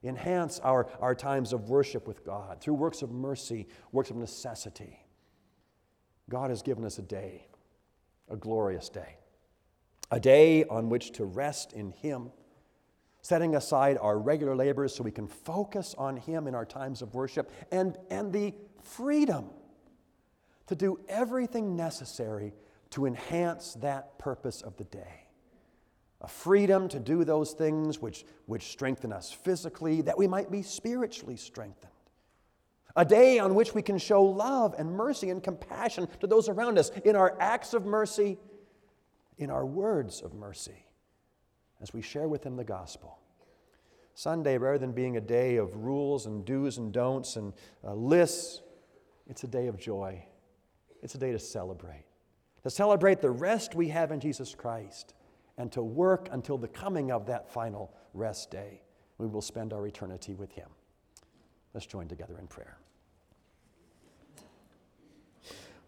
enhance 0.03 0.59
our, 0.61 0.87
our 0.99 1.13
times 1.13 1.53
of 1.53 1.69
worship 1.69 2.07
with 2.07 2.25
God 2.25 2.59
through 2.61 2.75
works 2.75 3.01
of 3.01 3.11
mercy, 3.11 3.67
works 3.91 4.09
of 4.09 4.15
necessity. 4.15 5.05
God 6.29 6.49
has 6.49 6.61
given 6.61 6.85
us 6.85 6.97
a 6.97 7.01
day, 7.03 7.47
a 8.29 8.37
glorious 8.37 8.89
day, 8.89 9.17
a 10.09 10.19
day 10.19 10.63
on 10.63 10.89
which 10.89 11.11
to 11.13 11.25
rest 11.25 11.73
in 11.73 11.91
Him, 11.91 12.31
setting 13.21 13.53
aside 13.55 13.97
our 14.01 14.17
regular 14.17 14.55
labors 14.55 14.95
so 14.95 15.03
we 15.03 15.11
can 15.11 15.27
focus 15.27 15.93
on 15.97 16.17
Him 16.17 16.47
in 16.47 16.55
our 16.55 16.65
times 16.65 17.01
of 17.01 17.13
worship 17.13 17.51
and, 17.71 17.97
and 18.09 18.31
the 18.31 18.55
freedom 18.81 19.49
to 20.71 20.75
do 20.75 20.97
everything 21.09 21.75
necessary 21.75 22.53
to 22.91 23.05
enhance 23.05 23.73
that 23.81 24.17
purpose 24.17 24.61
of 24.61 24.77
the 24.77 24.85
day. 24.85 25.27
A 26.21 26.29
freedom 26.29 26.87
to 26.87 26.99
do 26.99 27.25
those 27.25 27.51
things 27.51 28.01
which, 28.01 28.23
which 28.45 28.71
strengthen 28.71 29.11
us 29.11 29.33
physically, 29.33 30.01
that 30.03 30.17
we 30.17 30.27
might 30.27 30.49
be 30.49 30.61
spiritually 30.61 31.35
strengthened. 31.35 31.91
A 32.95 33.03
day 33.03 33.37
on 33.37 33.53
which 33.53 33.75
we 33.75 33.81
can 33.81 33.97
show 33.97 34.23
love 34.23 34.73
and 34.77 34.93
mercy 34.93 35.29
and 35.29 35.43
compassion 35.43 36.07
to 36.21 36.27
those 36.27 36.47
around 36.47 36.79
us 36.79 36.89
in 37.03 37.17
our 37.17 37.35
acts 37.41 37.73
of 37.73 37.85
mercy, 37.85 38.37
in 39.37 39.49
our 39.49 39.65
words 39.65 40.21
of 40.21 40.33
mercy, 40.33 40.85
as 41.81 41.93
we 41.93 42.01
share 42.01 42.29
with 42.29 42.43
them 42.43 42.55
the 42.55 42.63
gospel. 42.63 43.19
Sunday, 44.13 44.57
rather 44.57 44.77
than 44.77 44.93
being 44.93 45.17
a 45.17 45.21
day 45.21 45.57
of 45.57 45.75
rules 45.75 46.27
and 46.27 46.45
do's 46.45 46.77
and 46.77 46.93
don'ts 46.93 47.35
and 47.35 47.51
uh, 47.83 47.93
lists, 47.93 48.61
it's 49.27 49.43
a 49.43 49.47
day 49.47 49.67
of 49.67 49.77
joy 49.77 50.23
it's 51.01 51.15
a 51.15 51.17
day 51.17 51.31
to 51.31 51.39
celebrate. 51.39 52.05
To 52.63 52.69
celebrate 52.69 53.21
the 53.21 53.31
rest 53.31 53.75
we 53.75 53.89
have 53.89 54.11
in 54.11 54.19
Jesus 54.19 54.53
Christ 54.53 55.13
and 55.57 55.71
to 55.71 55.81
work 55.81 56.29
until 56.31 56.57
the 56.57 56.67
coming 56.67 57.11
of 57.11 57.25
that 57.25 57.51
final 57.51 57.91
rest 58.13 58.51
day. 58.51 58.81
We 59.17 59.27
will 59.27 59.41
spend 59.41 59.73
our 59.73 59.85
eternity 59.85 60.33
with 60.33 60.51
Him. 60.51 60.69
Let's 61.73 61.85
join 61.85 62.07
together 62.07 62.37
in 62.39 62.47
prayer. 62.47 62.77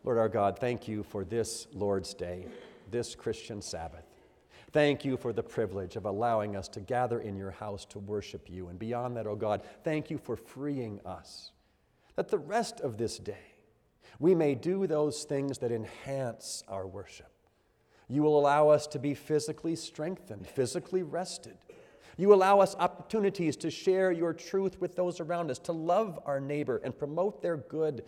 Lord 0.03 0.17
our 0.17 0.29
God, 0.29 0.59
thank 0.59 0.87
you 0.87 1.03
for 1.03 1.23
this 1.23 1.67
Lord's 1.73 2.13
Day, 2.13 2.47
this 2.91 3.15
Christian 3.15 3.61
Sabbath. 3.61 4.05
Thank 4.71 5.05
you 5.05 5.17
for 5.17 5.31
the 5.31 5.43
privilege 5.43 5.95
of 5.95 6.05
allowing 6.05 6.55
us 6.55 6.67
to 6.69 6.79
gather 6.79 7.19
in 7.19 7.37
your 7.37 7.51
house 7.51 7.85
to 7.85 7.99
worship 7.99 8.49
you. 8.49 8.69
And 8.69 8.79
beyond 8.79 9.15
that, 9.15 9.27
oh 9.27 9.35
God, 9.35 9.61
thank 9.83 10.09
you 10.09 10.17
for 10.17 10.35
freeing 10.35 10.99
us. 11.05 11.51
That 12.15 12.27
the 12.27 12.39
rest 12.39 12.81
of 12.81 12.97
this 12.97 13.17
day, 13.17 13.52
we 14.19 14.35
may 14.35 14.55
do 14.55 14.87
those 14.87 15.23
things 15.23 15.57
that 15.59 15.71
enhance 15.71 16.63
our 16.67 16.87
worship. 16.87 17.31
You 18.07 18.21
will 18.21 18.39
allow 18.39 18.69
us 18.69 18.85
to 18.87 18.99
be 18.99 19.13
physically 19.13 19.75
strengthened, 19.75 20.47
physically 20.47 21.03
rested. 21.03 21.57
You 22.17 22.33
allow 22.33 22.59
us 22.59 22.75
opportunities 22.75 23.55
to 23.57 23.71
share 23.71 24.11
your 24.11 24.33
truth 24.33 24.79
with 24.79 24.95
those 24.95 25.19
around 25.19 25.49
us, 25.49 25.59
to 25.59 25.71
love 25.71 26.19
our 26.25 26.39
neighbor 26.39 26.79
and 26.83 26.97
promote 26.97 27.41
their 27.41 27.57
good 27.57 28.03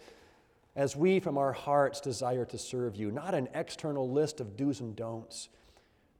as 0.75 0.95
we 0.95 1.19
from 1.19 1.37
our 1.37 1.53
hearts 1.53 2.01
desire 2.01 2.45
to 2.45 2.57
serve 2.57 2.95
you. 2.95 3.09
Not 3.09 3.33
an 3.33 3.47
external 3.53 4.11
list 4.11 4.39
of 4.41 4.57
do's 4.57 4.81
and 4.81 4.95
don'ts, 4.95 5.49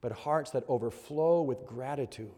but 0.02 0.12
hearts 0.12 0.52
that 0.52 0.64
overflow 0.68 1.42
with 1.42 1.66
gratitude 1.66 2.32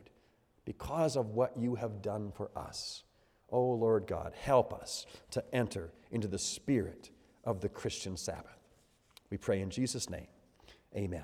because 0.65 1.15
of 1.15 1.27
what 1.27 1.55
you 1.55 1.75
have 1.75 2.01
done 2.01 2.31
for 2.35 2.49
us. 2.55 3.03
Oh 3.49 3.71
Lord 3.71 4.07
God, 4.07 4.33
help 4.37 4.73
us 4.73 5.05
to 5.31 5.43
enter 5.55 5.93
into 6.11 6.27
the 6.27 6.39
spirit 6.39 7.09
of 7.47 7.61
the 7.61 7.69
Christian 7.69 8.17
Sabbath. 8.17 8.59
We 9.31 9.37
pray 9.37 9.61
in 9.61 9.69
Jesus' 9.69 10.09
name. 10.09 10.27
Amen. 10.95 11.23